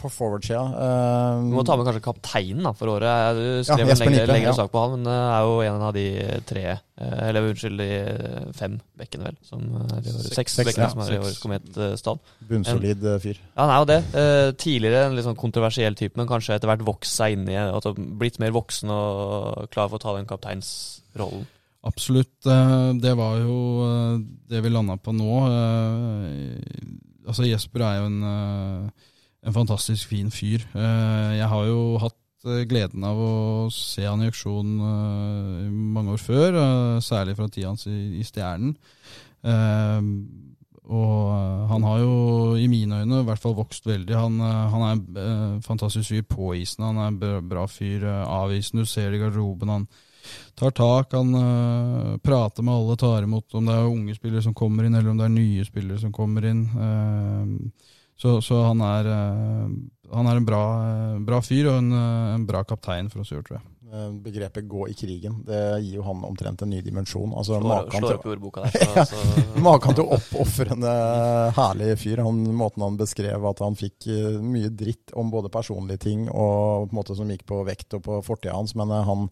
[0.00, 3.36] på forward-sida eh, Du må ta med kanskje kapteinen da, for året.
[3.36, 4.54] Du skrev ja, en lengre, lengre ja.
[4.56, 6.04] sak på han, men det er jo en av de
[6.48, 9.36] tre eh, Eller unnskyld, de fem bekkene, vel.
[9.44, 12.22] Som er i år, seks, seks bekkene ja, som er i årets kometstall.
[12.48, 13.44] Bunnsolid eh, fyr.
[13.44, 14.00] Ja, han er jo det.
[14.22, 17.60] Eh, tidligere en litt sånn kontroversiell type, men kanskje etter hvert vokst seg inn i
[17.60, 21.44] altså Blitt mer voksen og klar for å ta den kapteinsrollen.
[21.84, 22.38] Absolutt.
[22.48, 23.58] Eh, det var jo
[24.48, 25.42] det vi landa på nå
[27.26, 29.08] altså Jesper er jo en, eh,
[29.46, 30.64] en, fantastisk fin fyr.
[30.74, 33.34] Eh, jeg har jo hatt eh, gleden av å
[33.74, 34.78] se han i auksjon
[35.94, 36.60] mange år før,
[37.00, 38.74] særlig fra tida hans i, Stjernen.
[40.92, 42.14] Og han har jo
[42.58, 44.16] i mine øyne i hvert fall vokst veldig.
[44.18, 46.82] Han, han er en fantastisk fyr på isen.
[46.84, 48.02] Han er en bra, bra fyr
[48.58, 49.70] isen, Du ser det i garderoben.
[49.70, 49.86] Han
[50.58, 54.54] tar tak, han uh, prater med alle, tar imot om det er unge spillere som
[54.54, 56.66] kommer inn, eller om det er nye spillere som kommer inn.
[56.76, 57.90] Uh,
[58.22, 59.70] Så, så han, er, eh,
[60.14, 60.62] han er en bra,
[61.26, 61.92] bra fyr og en,
[62.36, 63.68] en bra kaptein for oss i år, tror jeg.
[64.24, 67.34] Begrepet 'gå i krigen' det gir jo han omtrent en ny dimensjon.
[67.36, 69.04] Altså, Slår, maken slår opp i ordboka der.
[69.04, 70.94] Så, så, Maken til oppofrende,
[71.58, 72.22] herlig fyr.
[72.24, 74.06] Han, måten han beskrev at han fikk
[74.40, 78.06] mye dritt om både personlige ting og på en måte som gikk på vekt og
[78.06, 79.28] på fortida hans, men han,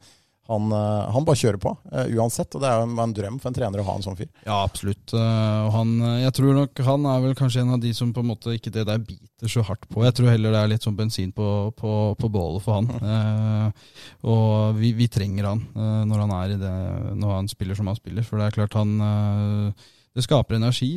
[0.50, 2.54] han, eh, han bare kjører på eh, uansett.
[2.56, 4.28] Og det er jo en, en drøm for en trener å ha en sånn fyr.
[4.46, 5.14] Ja, absolutt.
[5.14, 5.92] Eh, han,
[6.24, 8.72] jeg tror nok han er vel kanskje en av de som på en måte ikke
[8.74, 10.02] det der biter så hardt på.
[10.06, 11.46] Jeg tror heller det er litt sånn bensin på,
[11.78, 12.90] på, på bålet for han.
[13.00, 13.86] Eh,
[14.28, 15.62] og vi, vi trenger han
[16.10, 16.74] når han er i det,
[17.20, 18.26] når han spiller som han spiller.
[18.26, 18.96] For det er klart han
[20.10, 20.96] Det skaper energi.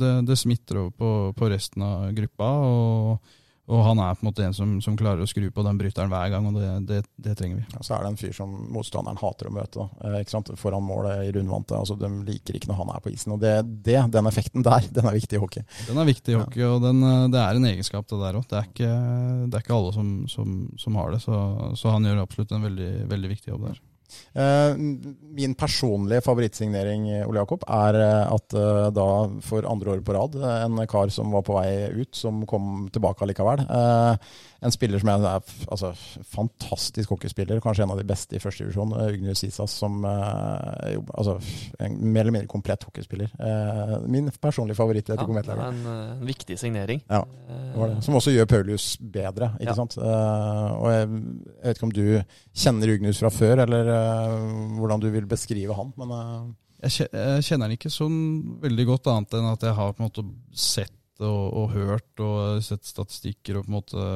[0.00, 2.48] det, det smitter over på, på resten av gruppa.
[2.64, 3.36] og
[3.68, 6.08] og han er på en måte en som, som klarer å skru på den bryteren
[6.08, 7.64] hver gang, og det, det, det trenger vi.
[7.74, 9.84] Ja, så er det en fyr som motstanderen hater å møte.
[10.08, 10.54] Eh?
[10.56, 11.76] Foran målet i rundvante.
[11.76, 13.34] Altså, de liker ikke når han er på isen.
[13.36, 13.52] Og det,
[13.84, 15.66] det, den effekten der, den er viktig i hockey.
[15.90, 18.48] Den er viktig i hockey, og den, eh, det er en egenskap det der òg.
[18.48, 21.42] Det er ikke alle som, som, som har det, så,
[21.76, 23.84] så han gjør absolutt en veldig, veldig viktig jobb der.
[24.34, 24.74] Eh,
[25.38, 29.08] min personlige favorittsignering, Ole Jakob, er eh, at eh, da
[29.44, 32.88] for andre år på rad, eh, en kar som var på vei ut, som kom
[32.94, 33.64] tilbake allikevel.
[33.68, 34.16] Eh,
[34.66, 35.26] en spiller som er
[35.70, 35.92] altså,
[36.34, 39.14] fantastisk hockeyspiller, kanskje en av de beste i første divisjon, eh,
[39.48, 41.36] Isas, som eh, jo, altså,
[41.78, 43.30] en mer eller mindre komplett hockeyspiller.
[43.38, 47.02] Eh, min personlige favoritt ja, det er en, eh, en viktig signering.
[47.08, 48.02] Ja, Eh, Det var det.
[48.04, 49.74] Som også gjør Paulius bedre, ikke Ja.
[49.74, 49.94] sant.
[49.98, 53.97] Eh, og jeg, jeg vet ikke om du kjenner Ugnus fra før, eller eh,
[54.78, 57.08] hvordan du vil beskrive han, men eh, Jeg
[57.46, 58.20] kjenner han ikke sånn
[58.62, 62.62] veldig godt, annet enn at jeg har på en måte sett og, og hørt og
[62.62, 63.58] sett statistikker.
[63.58, 64.06] og på en måte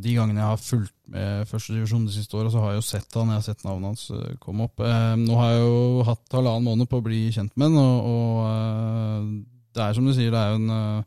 [0.00, 2.88] De gangene jeg har fulgt med første divisjon de siste åra, så har jeg jo
[2.88, 4.80] sett han, jeg har sett navnet hans eh, komme opp.
[4.80, 8.12] Eh, nå har jeg jo hatt halvannen måned på å bli kjent med han, og,
[8.14, 9.26] og eh,
[9.76, 11.04] det er som du sier, det er jo en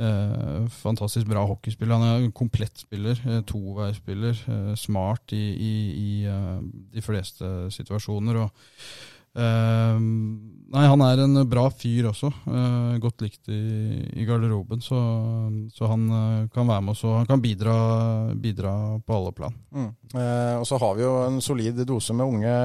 [0.00, 1.94] eh, eh, fantastisk bra hockeyspiller.
[1.94, 6.58] Han er en komplett spiller toveisspiller, eh, smart i, i, i uh,
[6.94, 8.44] de fleste situasjoner.
[8.44, 8.50] og
[9.30, 9.98] Eh,
[10.74, 12.32] nei, han er en bra fyr også.
[12.50, 13.60] eh, godt likt i,
[14.18, 14.82] i garderoben.
[14.82, 14.98] Så,
[15.74, 17.76] så han eh, kan være med oss og han kan bidra,
[18.34, 18.74] bidra
[19.06, 19.54] på alle plan.
[19.70, 19.90] mm.
[20.14, 22.56] eh, Og så har vi jo en solid dose med unge,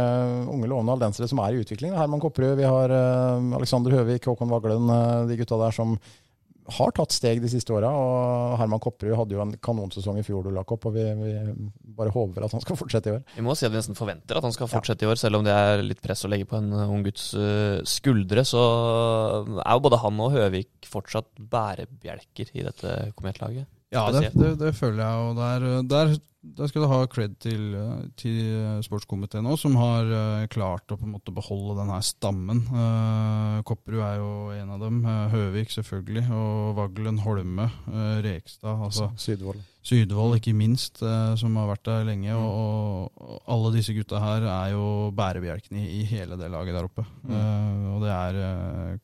[0.49, 1.93] unge lovende aldensere som er i utvikling.
[1.93, 5.99] Herman Kopperud, vi har eh, Alexander Høvik, Håkon Vaglen, eh, de gutta der som
[6.65, 7.91] har tatt steg de siste åra.
[7.93, 11.33] Og Herman Kopperud hadde jo en kanonsesong i fjor, og vi, vi
[11.97, 13.21] bare håper at han skal fortsette i år.
[13.35, 15.45] Vi må si at vi nesten forventer at han skal fortsette i år, selv om
[15.45, 18.45] det er litt press å legge på en ung gutts uh, skuldre.
[18.47, 18.61] Så
[19.61, 23.69] er jo både han og Høvik fortsatt bærebjelker i dette kometlaget.
[23.95, 25.27] Ja, det, det, det føler jeg.
[25.29, 26.15] Og der, der,
[26.59, 28.39] der skal du ha cred til, eh, til
[28.85, 32.59] sportskomiteen òg, som har eh, klart å på en måte beholde denne stammen.
[32.69, 34.99] Eh, Kopperud er jo en av dem.
[35.05, 36.25] eh, Høvik selvfølgelig.
[36.35, 38.83] Og Vaglen, Holme, eh, Rekstad.
[38.89, 39.63] altså Sydvold.
[39.85, 42.33] Sydvold, ikke minst, eh, som har vært der lenge.
[42.33, 42.61] Og,
[43.15, 44.85] og, og alle disse gutta her er jo
[45.17, 47.05] bærebjelkene i, i hele det laget der oppe.
[47.29, 48.95] Eh, og det er eh,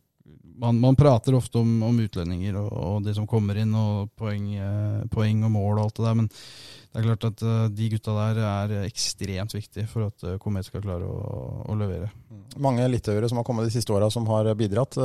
[0.61, 4.51] man, man prater ofte om, om utlendinger og, og det som kommer inn, og poeng,
[4.61, 7.89] eh, poeng og mål og alt det der, men det er klart at eh, de
[7.95, 12.11] gutta der er ekstremt viktige for at eh, Komet skal klare å, å levere.
[12.61, 14.97] Mange litauere som har kommet de siste åra som har bidratt,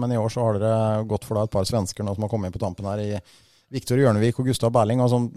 [0.00, 2.32] men i år så har dere gått for da et par svensker nå som har
[2.32, 5.02] kommet inn på tampen her, i Viktor Hjørnevik og Gustav Berling.
[5.10, 5.28] sånn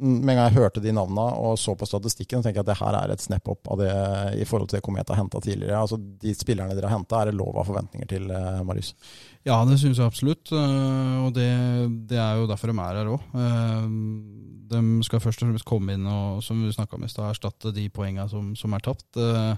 [0.00, 2.78] med en gang jeg hørte de navnene og så på statistikken, tenker jeg at det
[2.80, 3.90] her er et snap opp av det
[4.40, 5.80] i forhold til det Komet har henta tidligere.
[5.80, 8.94] Altså De spillerne dere har henta, er det lov av forventninger til, eh, Marius?
[9.46, 10.52] Ja, det syns jeg absolutt.
[10.52, 11.48] eh, Og det,
[12.08, 13.20] det er jo derfor de er her òg.
[14.68, 17.88] De skal først og fremst komme inn og som vi om i sted, erstatte de
[17.88, 19.16] poengene som, som er tapt.
[19.16, 19.54] Eh,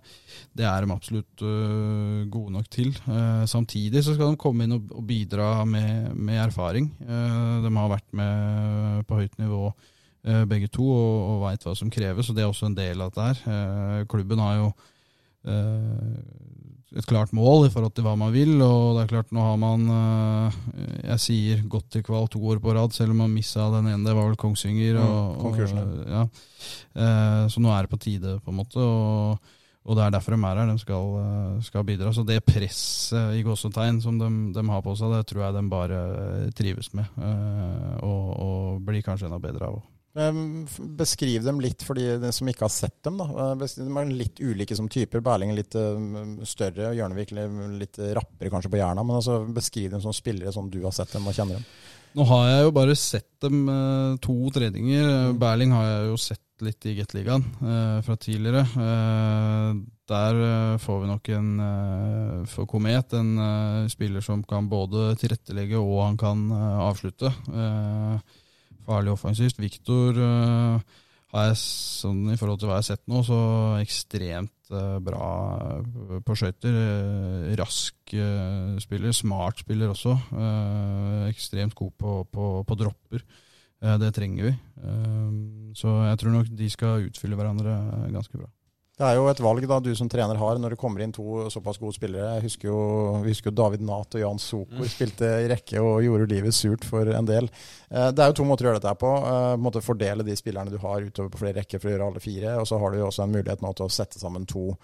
[0.54, 2.92] Det er de absolutt eh, gode nok til.
[3.06, 6.92] Eh, Samtidig så skal de komme inn og, bidra med, med erfaring.
[7.02, 9.88] Eh, De har vært med på høyt nivå eh,
[10.22, 13.10] begge to og, og veit hva som kreves, og det er også en del av
[13.12, 13.42] dette her.
[13.48, 14.70] Eh, Klubben har jo
[15.48, 16.16] eh,
[16.98, 18.56] et klart mål i forhold til hva man vil.
[18.64, 20.58] Og det er klart, nå har man, eh,
[21.12, 24.04] jeg sier, gått til kval to år på rad, selv om man missa den ene.
[24.08, 24.98] Det var vel Kongsvinger.
[24.98, 26.24] Mm, Og, og, ja.
[26.96, 28.82] Eh, Så nå er det på tide, på en måte.
[28.82, 29.38] Og,
[29.86, 30.66] og det er derfor de er her.
[30.74, 32.12] De skal, eh, skal bidra.
[32.12, 35.64] Så det presset i gåsetegn som de, de har på seg, det tror jeg de
[35.70, 36.02] bare
[36.58, 37.06] trives med.
[37.22, 39.80] eh, Og, og blir kanskje enda bedre av.
[40.16, 43.18] Eh, f- Beskriv dem litt for de som ikke har sett dem.
[43.20, 43.24] da.
[43.24, 45.20] Eh, De er litt ulike som typer.
[45.22, 45.76] Berling er litt
[46.48, 47.30] større, og Hjørnevik
[47.78, 49.04] litt rappere kanskje på Jerna.
[49.06, 51.64] Men altså, beskriv dem som spillere sånn du har sett dem og kjenner dem.
[52.18, 55.32] Nå har jeg jo bare sett dem eh, to treninger.
[55.38, 58.66] Berling har jeg jo sett litt i Gateligaen uh, fra tidligere.
[58.76, 59.78] Uh,
[60.10, 63.30] der får vi nok en for Komet en
[63.88, 67.30] spiller som kan både tilrettelegge og han kan avslutte.
[68.86, 69.60] Farlig offensivt.
[69.62, 73.38] Viktor har jeg sånn i forhold til hva jeg har sett nå, så
[73.78, 75.28] ekstremt bra
[76.26, 76.78] på skøyter.
[77.58, 78.14] rask
[78.82, 80.16] spiller, smart spiller også.
[81.30, 83.24] ekstremt god på, på, på dropper.
[83.80, 84.54] Eh, det trenger vi.
[84.84, 85.36] Eh,
[85.76, 87.76] så jeg tror nok de skal utfylle hverandre
[88.12, 88.48] ganske bra.
[89.00, 91.46] Det er jo et valg da du som trener har når det kommer inn to
[91.48, 92.34] såpass gode spillere.
[92.36, 92.80] Jeg husker jo,
[93.24, 94.90] vi husker jo David Nath og Jan Sokor mm.
[94.92, 97.48] spilte i rekke og gjorde livet surt for en del.
[97.88, 99.14] Eh, det er jo to måter å gjøre dette på.
[99.24, 102.24] på måte Fordele de spillerne du har utover på flere rekker for å gjøre alle
[102.26, 102.58] fire.
[102.60, 104.74] Og så har du jo også en mulighet nå til å sette sammen to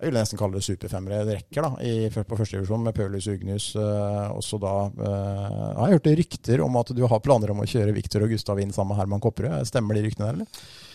[0.00, 3.70] jeg vil nesten kalle det superfemmere rekker da, i, på førstedivisjon med Paulus Ugnius.
[3.76, 7.94] Eh, også da Jeg har hørt rykter om at du har planer om å kjøre
[7.94, 9.60] Viktor og Gustav inn sammen med Herman Kopperud.
[9.68, 10.88] Stemmer de ryktene der, eller?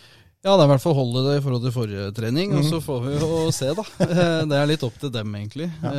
[0.46, 2.78] Ja, det er i hvert fall holde det i forhold til forrige trening, og så
[2.78, 2.86] mhm.
[2.86, 3.86] får vi jo se, da.
[4.06, 5.72] Eh, det er litt opp til dem, egentlig.
[5.82, 5.94] Ja.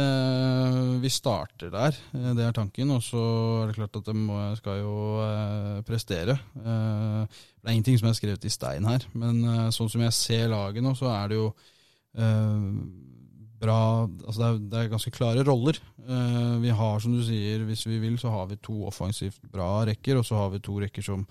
[1.03, 1.99] Vi starter der,
[2.38, 2.94] det er tanken.
[2.94, 3.22] Og så
[3.64, 4.97] er det klart at de skal jo
[5.88, 6.38] prestere.
[6.55, 9.42] Det er ingenting som er skrevet i stein her, men
[9.74, 11.51] sånn som jeg ser laget nå, så er det jo
[12.16, 12.61] Eh,
[13.61, 15.78] bra Altså det er, det er, ganske klare roller.
[16.62, 20.20] Vi har, som du sier, hvis vi vil, så har vi to offensivt bra rekker,
[20.20, 21.24] og så har vi to rekker som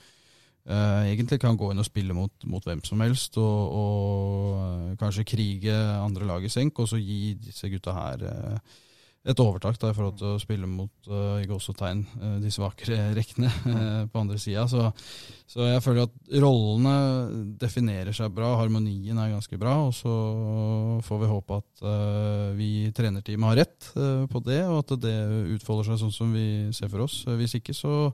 [0.69, 4.95] uh, egentlig kan gå inn og spille mot, mot hvem som helst, og, og uh,
[5.01, 8.27] kanskje krige andre lag i senk, og så gi disse gutta her
[9.25, 13.09] et overtak da, i forhold til å spille mot uh, i gåsetegn uh, de svakere
[13.17, 14.67] rekkene uh, på andre sida.
[14.69, 14.91] Så,
[15.49, 19.79] så, jeg føler at rollene definerer seg bra, harmonien er ganske bra.
[19.87, 20.13] Og så
[21.07, 23.91] får vi håpe at uh, vi trenerteamet har rett
[24.29, 25.17] på det, og at det
[25.57, 27.23] utfolder seg sånn som vi ser for oss.
[27.25, 28.11] Hvis ikke så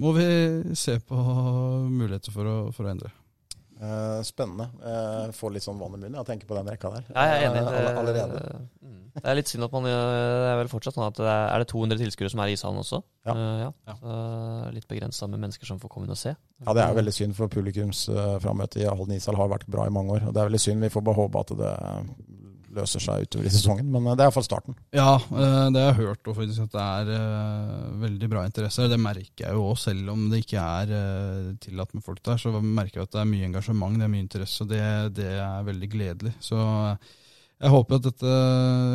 [0.00, 0.28] må vi
[0.78, 1.22] se på
[1.92, 3.12] muligheter for å, for å endre.
[3.78, 4.64] Uh, spennende.
[4.82, 7.04] Uh, får litt sånn vann i munnen av å tenke på den rekka der.
[7.12, 7.60] Ja, jeg er enig.
[7.68, 8.40] Uh, allerede.
[8.82, 8.96] Mm.
[9.18, 11.62] Det er litt synd at man Det er vel fortsatt sånn at det er, er
[11.62, 13.00] det 200 tilskuere som er i ishallen også?
[13.28, 13.34] Ja.
[13.62, 13.70] ja.
[13.90, 14.18] ja.
[14.74, 16.34] litt begrensa med mennesker som får komme inn og se.
[16.64, 20.16] Ja, det er veldig synd, for publikumsframmøtet i Halden ishall har vært bra i mange
[20.16, 20.26] år.
[20.26, 20.86] Og det er veldig synd.
[20.86, 21.72] Vi får bare håpe at det
[22.78, 23.90] løser seg utover i sesongen.
[23.92, 24.78] Men det er iallfall starten.
[24.96, 28.88] Ja, det har jeg hørt og faktisk at det er veldig bra interesse.
[28.90, 32.40] Det merker jeg jo òg, selv om det ikke er tillatt med folk der.
[32.40, 34.82] Så merker jeg at det er mye engasjement, det er mye interesse, og det,
[35.18, 36.34] det er veldig gledelig.
[36.44, 36.58] Så
[37.58, 38.32] jeg håper at dette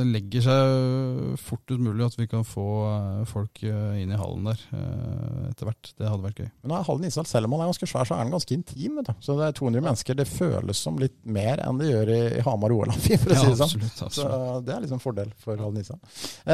[0.07, 4.61] legger seg fortest mulig, at vi kan få eh, folk eh, inn i hallen der
[4.77, 5.89] eh, etter hvert.
[5.99, 6.47] Det hadde vært gøy.
[6.63, 8.55] Men nå er Hallen ishall, selv om den er ganske svær, så er den ganske
[8.55, 8.99] intim.
[9.01, 9.17] Vet du.
[9.25, 10.15] Så det er 200 mennesker.
[10.15, 13.49] Det føles som litt mer enn det gjør i, Hamar og OL, for å si
[13.49, 13.73] det sånn.
[13.73, 14.13] Absolutt, absolutt.
[14.15, 15.99] Så det er liksom en fordel for Hallen ishall.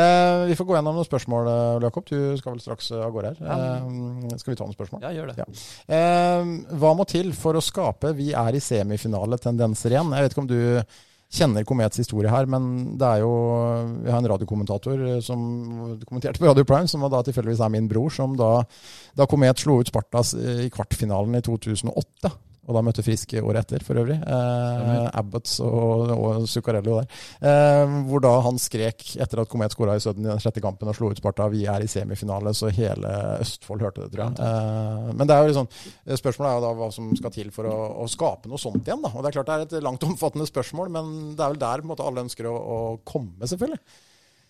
[0.02, 1.52] Eh, vi får gå gjennom noen spørsmål,
[1.86, 2.08] Jakob.
[2.10, 3.52] Du skal vel straks av gårde her.
[3.54, 5.06] Eh, skal vi ta noen spørsmål?
[5.06, 5.38] Ja, gjør det.
[5.44, 5.48] Ja.
[6.00, 10.10] Eh, hva må til for å skape 'vi er i semifinale'-tendenser igjen?
[10.18, 10.60] Jeg vet ikke om du
[11.30, 13.32] kjenner Komets historie her, men det er jo
[14.04, 15.40] Vi har en radiokommentator eh, som
[16.08, 18.52] kommenterte på Radio Prime, som da tilfeldigvis er min bror, som da,
[19.18, 22.34] da Komet slo ut Spartas i kvartfinalen i 2008
[22.68, 24.18] og da møtte Frisk året etter, for øvrig.
[24.20, 27.08] Eh, Abbots og, og Zuccarello der.
[27.42, 30.92] Eh, hvor da han skrek etter at Komet skåra i Sudden i den sjette kampen
[30.92, 31.48] og slo ut Sparta.
[31.50, 34.38] Vi er i semifinale, så hele Østfold hørte det, tror jeg.
[34.46, 35.72] Eh, men det er jo liksom,
[36.22, 39.02] spørsmålet er jo da hva som skal til for å, å, skape noe sånt igjen.
[39.06, 39.14] da.
[39.16, 41.82] Og Det er klart det er et langt omfattende spørsmål, men det er vel der
[41.82, 43.82] på en måte, alle ønsker å, å komme, selvfølgelig.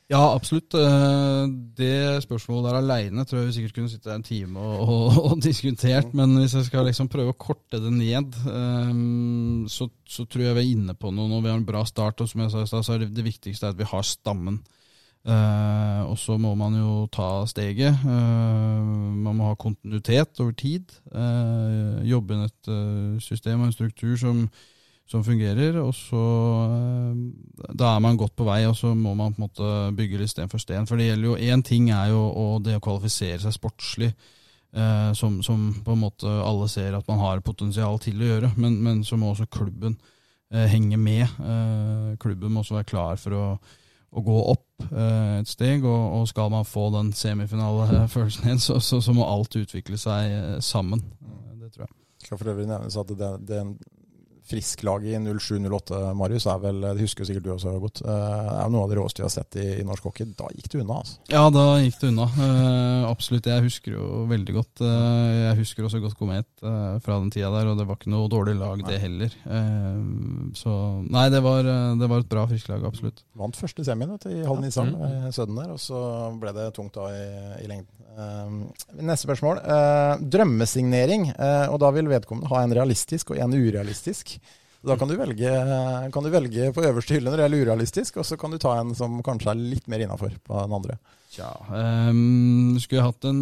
[0.10, 0.74] Ja, absolutt.
[0.74, 1.44] Eh,
[1.78, 5.36] det spørsmålet der aleine tror jeg vi sikkert kunne sitte en time og, og, og,
[5.44, 6.16] diskutert.
[6.18, 10.58] Men hvis jeg skal liksom prøve å korte det ned, um, så, så, tror jeg
[10.58, 12.24] vi er inne på noe når vi har en bra start.
[12.26, 14.58] Og som jeg sa i stad, så er det, det viktigste at vi har stammen.
[15.30, 18.02] Uh, og så må man jo ta steget.
[18.02, 20.90] Man må ha kontinuitet over tid.
[22.10, 22.74] Jobbe inn et
[23.22, 24.46] system og en struktur som
[25.10, 25.80] som fungerer.
[25.82, 26.24] Og så
[26.66, 30.22] eh, Da er man godt på vei, og så må man på en måte bygge
[30.22, 30.88] litt sten for sten.
[30.90, 34.14] For det gjelder jo Én ting er jo og det å kvalifisere seg sportslig,
[34.76, 38.54] eh, som, som, på en måte alle ser at man har potensial til å gjøre,
[38.58, 39.98] men, men så må også klubben
[40.54, 41.26] eh, henge med.
[41.26, 43.46] Eh, klubben må også være klar for å,
[44.10, 48.80] å gå opp eh, et steg, og, og, skal man få den semifinalefølelsen igjen, så,
[48.84, 51.04] så, så, må alt utvikle seg eh, sammen.
[51.60, 51.96] det tror jeg.
[52.20, 53.64] Skal for øvrig nevnes at det, det,
[54.50, 58.02] Frisk-laget i 07-08, Marius, er vel Det husker sikkert du også godt.
[58.02, 60.26] eh, er jo noe av det råeste vi har sett i, i norsk hockey.
[60.40, 61.20] Da gikk det unna, altså.
[61.30, 62.26] Ja, da gikk det unna.
[62.34, 63.46] Uh, absolutt.
[63.52, 64.82] Jeg husker jo veldig godt.
[64.82, 68.12] Uh, jeg husker også godt Komet uh, fra den tida der, og det var ikke
[68.14, 69.38] noe dårlig lag, det heller.
[70.58, 70.74] Så
[71.06, 71.64] nei, det var,
[72.02, 73.22] det var et bra frisklag, absolutt.
[73.38, 75.06] Vant første semien vet du, i Halden Island, Mm.
[75.06, 76.00] eh, Sødden der, og så
[76.42, 77.24] ble det tungt da i,
[77.64, 77.94] i lengden.
[79.00, 79.60] Neste spørsmål.
[80.34, 81.30] Drømmesignering,
[81.72, 84.39] og da vil vedkommende ha en realistisk og en urealistisk.
[84.88, 85.50] Da kan du velge,
[86.14, 88.78] kan du velge på øverste hylle når det er urealistisk, og så kan du ta
[88.80, 90.96] en som kanskje er litt mer innafor på den andre.
[91.34, 93.42] Tja, um, skulle jeg hatt en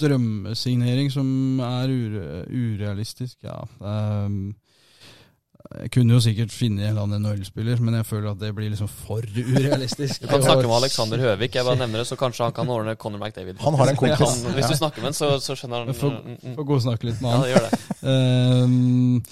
[0.00, 3.56] drømmesignering som er ure, urealistisk, ja.
[3.84, 4.52] ehm,
[5.70, 8.72] jeg kunne jo sikkert finne en eller annen NHL-spiller, men jeg føler at det blir
[8.72, 10.24] liksom for urealistisk.
[10.24, 12.96] Du kan snakke med Alexander Høvik, jeg bare nevner det, så kanskje han kan ordne
[12.98, 13.60] Conor McDavid.
[13.62, 14.18] Han har en kompis.
[14.18, 16.56] Han, hvis du snakker med han, så, så skjønner han Få, mm, mm.
[16.58, 17.46] får gå og snakke litt med han.
[17.46, 17.80] Ja, det gjør det.
[18.10, 19.22] Um,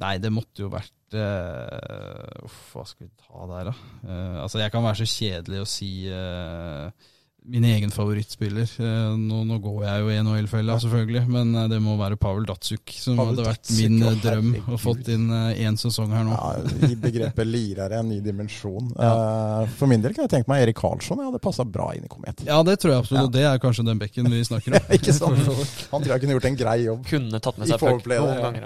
[0.00, 3.74] nei, det måtte jo vært uh, Uff, hva skal vi ta der, da?
[4.06, 7.10] Uh, altså, jeg kan være så kjedelig å si eh,
[7.44, 8.68] min egen favorittspiller.
[8.78, 12.44] Eh, nå, nå går jeg jo i NHL-fella, selvfølgelig, men eh, det må være Pavel
[12.46, 15.26] Datsuk som Pavel hadde vært Datsuk, min eh, drøm å fått inn
[15.58, 16.36] én sesong her nå.
[16.36, 16.52] Ja,
[16.86, 18.92] I begrepet lirere en ny dimensjon.
[19.02, 19.66] Ja.
[19.74, 21.18] for min del kan jeg tenke meg Erik Karlsson.
[21.18, 22.44] Jeg hadde passa bra inn i Komet.
[22.46, 23.32] Ja, det tror jeg absolutt, Ja.
[23.34, 24.86] det er kanskje den bekken vi snakker om.
[24.96, 25.42] Ikke sant?
[25.90, 27.02] Han tror jeg kunne gjort en grei jobb.
[27.12, 28.64] Kunne tatt med seg puck noen ganger.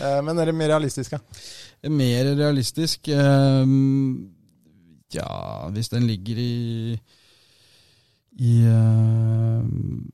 [0.00, 1.20] Eh, men er det mer realistisk, da?
[1.92, 3.08] Mer realistisk
[5.12, 5.30] Ja,
[5.74, 6.52] hvis den ligger i
[8.40, 9.60] i, uh,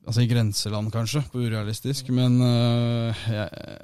[0.06, 2.08] altså i grenseland, kanskje, på urealistisk.
[2.14, 3.76] Men uh, jeg,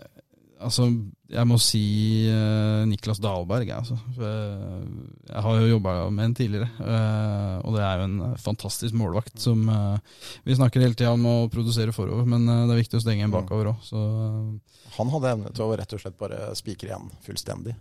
[0.59, 0.89] altså,
[1.31, 1.83] jeg må si
[2.27, 3.71] uh, Niklas Dahlberg.
[3.71, 3.99] jeg, Altså.
[4.19, 6.69] Jeg har jo jobba med en tidligere,
[7.63, 9.65] og det er jo en fantastisk målvakt som
[10.45, 13.35] Vi snakker hele tida om å produsere forover, men det er viktig å stenge en
[13.35, 13.93] bakover òg.
[14.99, 17.79] Han hadde evne til å rett og slett bare spikre igjen fullstendig.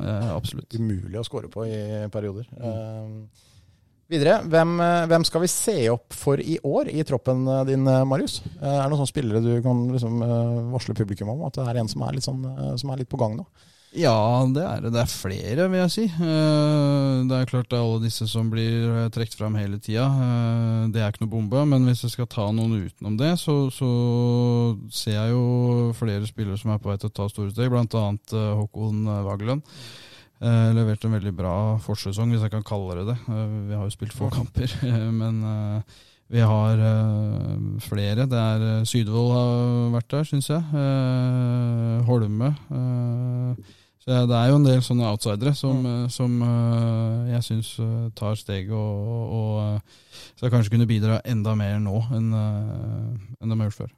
[0.00, 0.72] ja, absolutt.
[0.78, 2.48] Umulig å score på i perioder.
[2.56, 3.50] Eh,
[4.10, 7.86] videre, hvem, eh, hvem skal vi se opp for i år i troppen eh, din,
[7.88, 8.40] eh, Marius?
[8.60, 10.24] Er det noen spillere du kan liksom,
[10.72, 12.42] varsle publikum om at det er en som er litt, sånn,
[12.80, 13.46] som er litt på gang nå?
[13.94, 14.90] Ja, det er det.
[14.90, 16.04] Det er flere, vil jeg si.
[16.10, 20.08] Det er klart det er alle disse som blir trukket fram hele tida.
[20.90, 21.62] Det er ikke noe bombe.
[21.70, 23.90] Men hvis jeg skal ta noen utenom det, så, så
[24.90, 28.02] ser jeg jo flere spillere som er på vei til å ta store steg, bl.a.
[28.58, 29.62] Håkon Vageland.
[30.44, 33.20] Eh, leverte en veldig bra forsesong, hvis jeg kan kalle det det.
[33.32, 36.02] Eh, vi har jo spilt få kamper, eh, men eh,
[36.34, 38.26] vi har eh, flere.
[38.28, 39.64] Det er eh, Sydvold har
[39.94, 40.60] vært der, syns jeg.
[40.82, 42.52] Eh, Holme.
[44.04, 46.08] så det er jo en del sånne outsidere som, mm.
[46.12, 46.32] som
[47.30, 47.70] jeg syns
[48.18, 50.00] tar steget og, og, eh,
[50.36, 53.94] skal kanskje kunne bidra enda mer nå enn enn de har gjort før.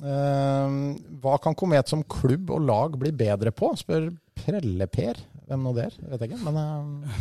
[0.00, 0.74] Eh,
[1.20, 4.08] hva kan Komet som klubb og lag bli bedre på, spør
[4.40, 5.20] Prelle-Per.
[5.50, 6.44] Hvem nå det er, vet jeg ikke.
[6.46, 7.14] Men eh,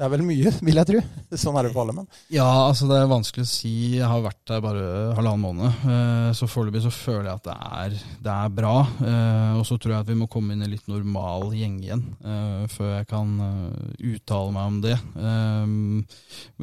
[0.00, 1.00] det er vel mye, vil jeg tro.
[1.36, 1.92] Sånn er det for alle.
[1.98, 2.06] menn.
[2.32, 3.72] Ja, altså det er vanskelig å si.
[3.98, 4.84] Jeg har vært der bare
[5.18, 5.82] halvannen måned.
[5.84, 8.72] eh, Så foreløpig så føler jeg at det er, det er bra.
[9.04, 12.02] eh, Og så tror jeg at vi må komme inn i litt normal gjeng igjen
[12.24, 14.96] eh, før jeg kan eh, uttale meg om det.
[15.20, 15.76] Eh,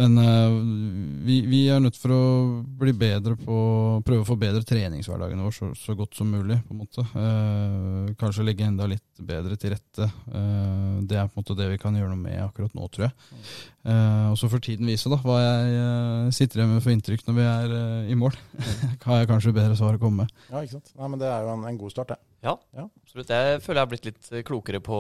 [0.02, 0.58] Men eh,
[1.30, 2.22] vi, vi er nødt for å
[2.82, 3.62] bli bedre på
[4.08, 7.06] Prøve å forbedre treningshverdagen vår så, så godt som mulig, på en måte.
[7.18, 10.10] Eh, Kanskje legge enda litt bedre til rette.
[10.34, 13.08] Eh, Det er på en måte det vi kan gjøre noe med akkurat nå, tror
[13.08, 13.16] jeg.
[13.88, 17.22] Eh, og så får tiden vise da, hva jeg uh, sitter igjen med for inntrykk
[17.28, 18.36] når vi er uh, i mål.
[19.08, 20.34] Har jeg kanskje bedre svar å komme med.
[20.50, 20.92] ja, ikke sant.
[20.98, 22.20] Nei, men det er jo en, en god start, det.
[22.44, 22.84] Ja, Ja.
[23.02, 23.30] absolutt.
[23.34, 24.98] Jeg føler jeg har blitt litt klokere på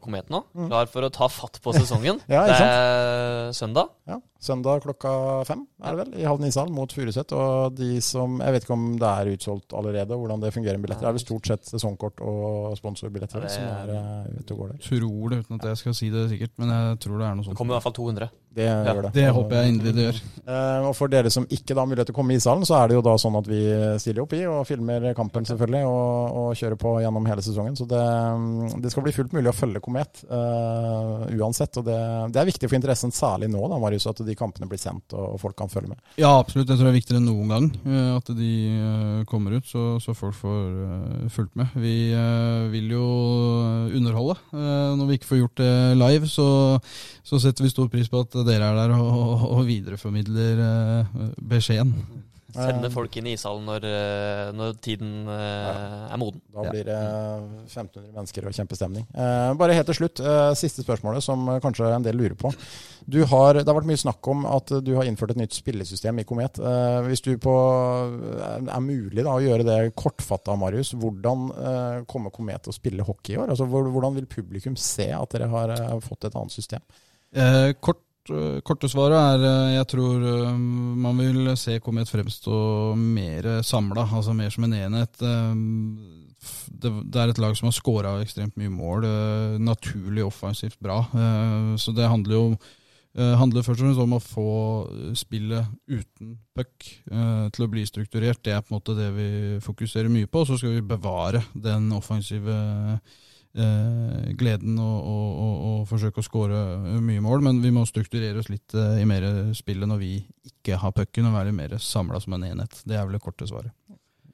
[0.00, 0.40] Komet nå.
[0.56, 0.68] Mm.
[0.70, 2.20] Klar for å ta fatt på sesongen.
[2.32, 3.90] Ja, det er søndag.
[4.08, 7.30] Ja, Søndag klokka fem er det vel, i Halden ishall mot Furuset.
[7.32, 10.84] Og de som Jeg vet ikke om det er utsolgt allerede, hvordan det fungerer med
[10.88, 11.04] billetter.
[11.06, 14.58] Det er vel stort sett sesongkort og sponsorbilletter Ja, det- som er uh, ute og
[14.64, 14.78] går der.
[14.88, 17.44] Tror det, uten at jeg skal si det sikkert, men jeg tror det er noe
[17.48, 18.30] Det kommer i hvert fall 200.
[18.54, 19.12] Det gjør det.
[19.16, 20.22] Det håper jeg inderlig det gjør.
[20.44, 22.76] Eh, og for dere som ikke da har mulighet til å komme i ishallen, så
[22.78, 23.60] er det jo da sånn at vi
[24.02, 27.78] stiller opp i og filmer kampen selvfølgelig, og, og kjører på gjennom hele sesongen.
[27.78, 31.80] Så det, mm, det skal bli fullt mulig å følge Komet uh, uansett.
[31.80, 31.98] Og det,
[32.34, 35.34] det er viktig for interessen, særlig nå, da, Marius, at de kampene blir sendt og,
[35.34, 36.00] og folk kan følge med.
[36.20, 36.68] Ja, absolutt.
[36.70, 38.52] Jeg tror det er viktigere enn noen gang eh, at de
[39.30, 41.74] kommer ut, så, så folk får fulgt med.
[41.80, 43.04] Vi uh, vil jo
[43.94, 44.38] underholde.
[44.52, 46.48] Uh, Når vi ikke får gjort det live, så,
[47.26, 51.96] så setter vi stor pris på at dere er der og, og, videreformidler eh, beskjeden.
[52.54, 55.72] Sende Eh, folk inn i ishallen når, eh, når tiden ja.
[56.14, 56.42] er moden.
[56.54, 56.98] Da blir det
[57.66, 59.06] 1500 mennesker og kjempestemning.
[59.10, 60.22] Eh, bare helt til slutt,
[60.58, 62.52] siste spørsmålet som kanskje en del lurer på.
[63.10, 66.22] Du har, det har vært mye snakk om at du har innført et nytt spillesystem
[66.22, 66.60] i Komet.
[66.62, 67.54] Eh, hvis du på,
[68.62, 71.50] er mulig da, å gjøre det kortfatta, Marius, hvordan
[72.10, 73.50] kommer Komet til å spille hockey i år?
[73.50, 75.74] Altså, hvordan vil publikum se at dere har
[76.04, 76.86] fått et annet system?
[77.34, 77.98] Eh, kort,
[78.64, 80.52] korte svaret er eh, jeg tror eh,
[81.04, 85.22] man vil se Komet fremstå mer samla, altså mer som en enhet.
[85.22, 85.54] Eh,
[86.44, 90.98] Det, er et lag som har scora ekstremt mye mål, eh, naturlig offensivt bra.
[91.14, 92.58] Eh, Så det handler jo
[93.16, 97.84] eh, handler først og fremst om å få spillet uten puck eh, til å bli
[97.86, 98.42] strukturert.
[98.42, 99.28] Det er på en måte det vi
[99.64, 100.44] fokuserer mye på.
[100.44, 102.98] Så skal vi bevare den offensive eh,
[103.54, 106.60] gleden og, og, og, og forsøke å skåre
[107.04, 110.12] mye mål, men vi må strukturere oss litt eh, i mer spillet når vi
[110.50, 112.80] ikke har pucken, og være mer samla som en enhet.
[112.82, 113.70] Det er vel det korte svaret.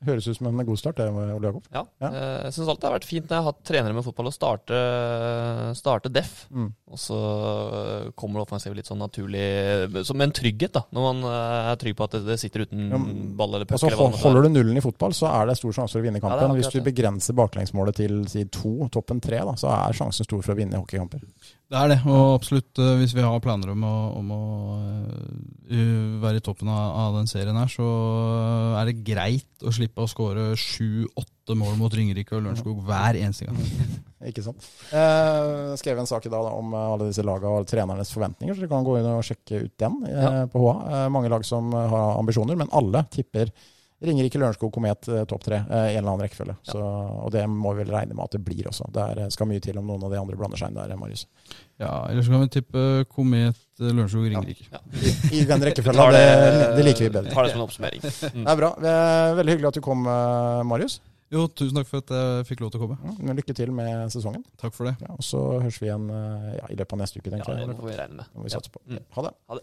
[0.01, 1.65] Høres ut som en god start, det, Ole Jakob.
[1.75, 1.83] Ja.
[2.01, 2.09] Ja.
[2.09, 4.31] eh, Jeg syns alltid det har vært fint når jeg har hatt trenere med fotball
[4.31, 4.79] å starte,
[5.77, 6.47] starte def.
[6.49, 6.71] Mm.
[6.89, 7.19] Og så
[8.17, 9.45] kommer det offensivet litt sånn naturlig
[10.09, 10.83] Som en trygghet, da.
[10.97, 13.03] Når man eh, er trygg på at det, sitter uten Ja,
[13.43, 13.77] ball eller puck.
[13.77, 16.09] Altså, eller hva holder du nullen i fotball, så er det stor sjanse for å
[16.09, 16.49] vinne kampen.
[16.49, 20.41] Ja, Hvis du begrenser baklengsmålet til si, to, toppen tre, da, så er sjansen stor
[20.41, 21.23] for å vinne hockeykamper.
[21.71, 24.39] Det er det, og absolutt eh, hvis vi har planer om å, om å
[25.71, 27.87] eh, være i toppen av, av den serien her, så
[28.81, 33.47] er det greit å slippe å skåre sju-åtte mål mot Ringerike og Lørenskog hver eneste
[33.47, 33.61] gang.
[34.31, 34.67] Ikke sant?
[34.93, 38.57] Jeg skrev en sak i dag da, om eh, alle disse lagene og trenernes forventninger,
[38.59, 40.33] så dere kan gå inn og sjekke ut den eh, Ja.
[40.51, 40.75] på HA.
[40.91, 43.55] Eh, mange lag som eh, har ambisjoner, men alle tipper
[44.01, 46.55] Ringerike, Lørenskog, Komet eh, topp tre eh, i en eller annen rekkefølge.
[46.65, 46.73] Ja.
[46.73, 46.81] Så,
[47.27, 48.87] og det må vi vel regne med at det blir også.
[48.95, 51.27] Det er, skal mye til om noen av de andre blander seg inn der, Marius.
[51.81, 54.67] Ja, Eller så kan vi tippe Komet, Lørenskog, Ringerike.
[54.73, 54.81] Ja.
[54.81, 55.05] Ja.
[55.05, 56.17] I, i den rekkefølgen.
[56.17, 57.35] Det, det- det liker vi bedre.
[57.37, 58.01] Tar det som en oppsummering.
[58.09, 58.43] Mm.
[58.45, 58.73] Det er bra.
[58.81, 61.01] Det er veldig hyggelig at du kom, eh, Marius.
[61.31, 62.97] Jo, tusen takk for at jeg fikk lov til å komme.
[63.23, 64.43] Ja, lykke til med sesongen.
[64.59, 64.97] Takk for det.
[65.05, 67.61] Ja, og så høres vi igjen eh, ja, i løpet av neste uke, Ja, tenker
[67.61, 68.33] det må får vi regne med.
[68.33, 68.83] Det må vi satse på.
[68.91, 69.05] Mm.
[69.15, 69.63] Ha det.